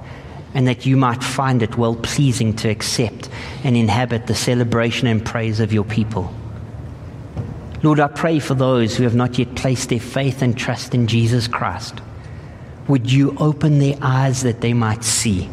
and 0.55 0.69
that 0.69 0.85
you 0.85 0.97
might 0.97 1.23
find 1.25 1.63
it 1.63 1.79
well 1.79 1.97
pleasing 1.97 2.55
to 2.57 2.69
accept 2.69 3.31
and 3.65 3.77
inhabit 3.77 4.27
the 4.27 4.35
celebration 4.35 5.07
and 5.07 5.25
praise 5.25 5.61
of 5.61 5.73
your 5.73 5.85
people. 5.85 6.33
Lord, 7.83 7.99
I 7.99 8.07
pray 8.07 8.39
for 8.39 8.55
those 8.55 8.97
who 8.97 9.03
have 9.03 9.15
not 9.15 9.39
yet 9.39 9.57
placed 9.57 9.89
their 9.89 10.01
faith 10.01 10.41
and 10.41 10.57
trust 10.57 10.95
in 10.95 11.09
Jesus 11.09 11.49
Christ. 11.49 12.01
Would 12.87 13.11
you 13.11 13.37
open 13.39 13.79
their 13.81 13.97
eyes 14.01 14.43
that 14.43 14.61
they 14.61 14.73
might 14.73 15.03
see, 15.03 15.49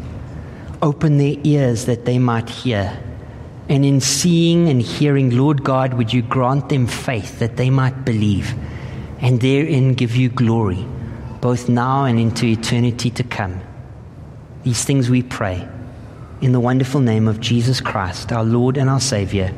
open 0.80 1.18
their 1.18 1.36
ears 1.42 1.86
that 1.86 2.04
they 2.04 2.18
might 2.18 2.48
hear? 2.48 3.02
And 3.68 3.84
in 3.84 4.00
seeing 4.00 4.68
and 4.68 4.80
hearing, 4.80 5.36
Lord 5.36 5.64
God, 5.64 5.94
would 5.94 6.12
you 6.12 6.22
grant 6.22 6.68
them 6.68 6.86
faith 6.86 7.38
that 7.40 7.56
they 7.56 7.70
might 7.70 8.04
believe 8.04 8.54
and 9.20 9.40
therein 9.40 9.94
give 9.94 10.16
you 10.16 10.28
glory, 10.28 10.86
both 11.40 11.68
now 11.68 12.04
and 12.04 12.18
into 12.18 12.46
eternity 12.46 13.10
to 13.10 13.24
come? 13.24 13.60
These 14.62 14.84
things 14.84 15.10
we 15.10 15.22
pray 15.22 15.68
in 16.40 16.52
the 16.52 16.60
wonderful 16.60 17.00
name 17.00 17.28
of 17.28 17.40
Jesus 17.40 17.80
Christ, 17.80 18.32
our 18.32 18.44
Lord 18.44 18.76
and 18.76 18.88
our 18.88 19.00
Savior. 19.00 19.52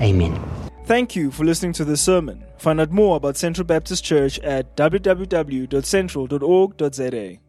Amen. 0.00 0.57
Thank 0.88 1.14
you 1.14 1.30
for 1.30 1.44
listening 1.44 1.74
to 1.74 1.84
this 1.84 2.00
sermon. 2.00 2.42
Find 2.56 2.80
out 2.80 2.90
more 2.90 3.18
about 3.18 3.36
Central 3.36 3.66
Baptist 3.66 4.02
Church 4.02 4.38
at 4.38 4.74
www.central.org.za. 4.74 7.47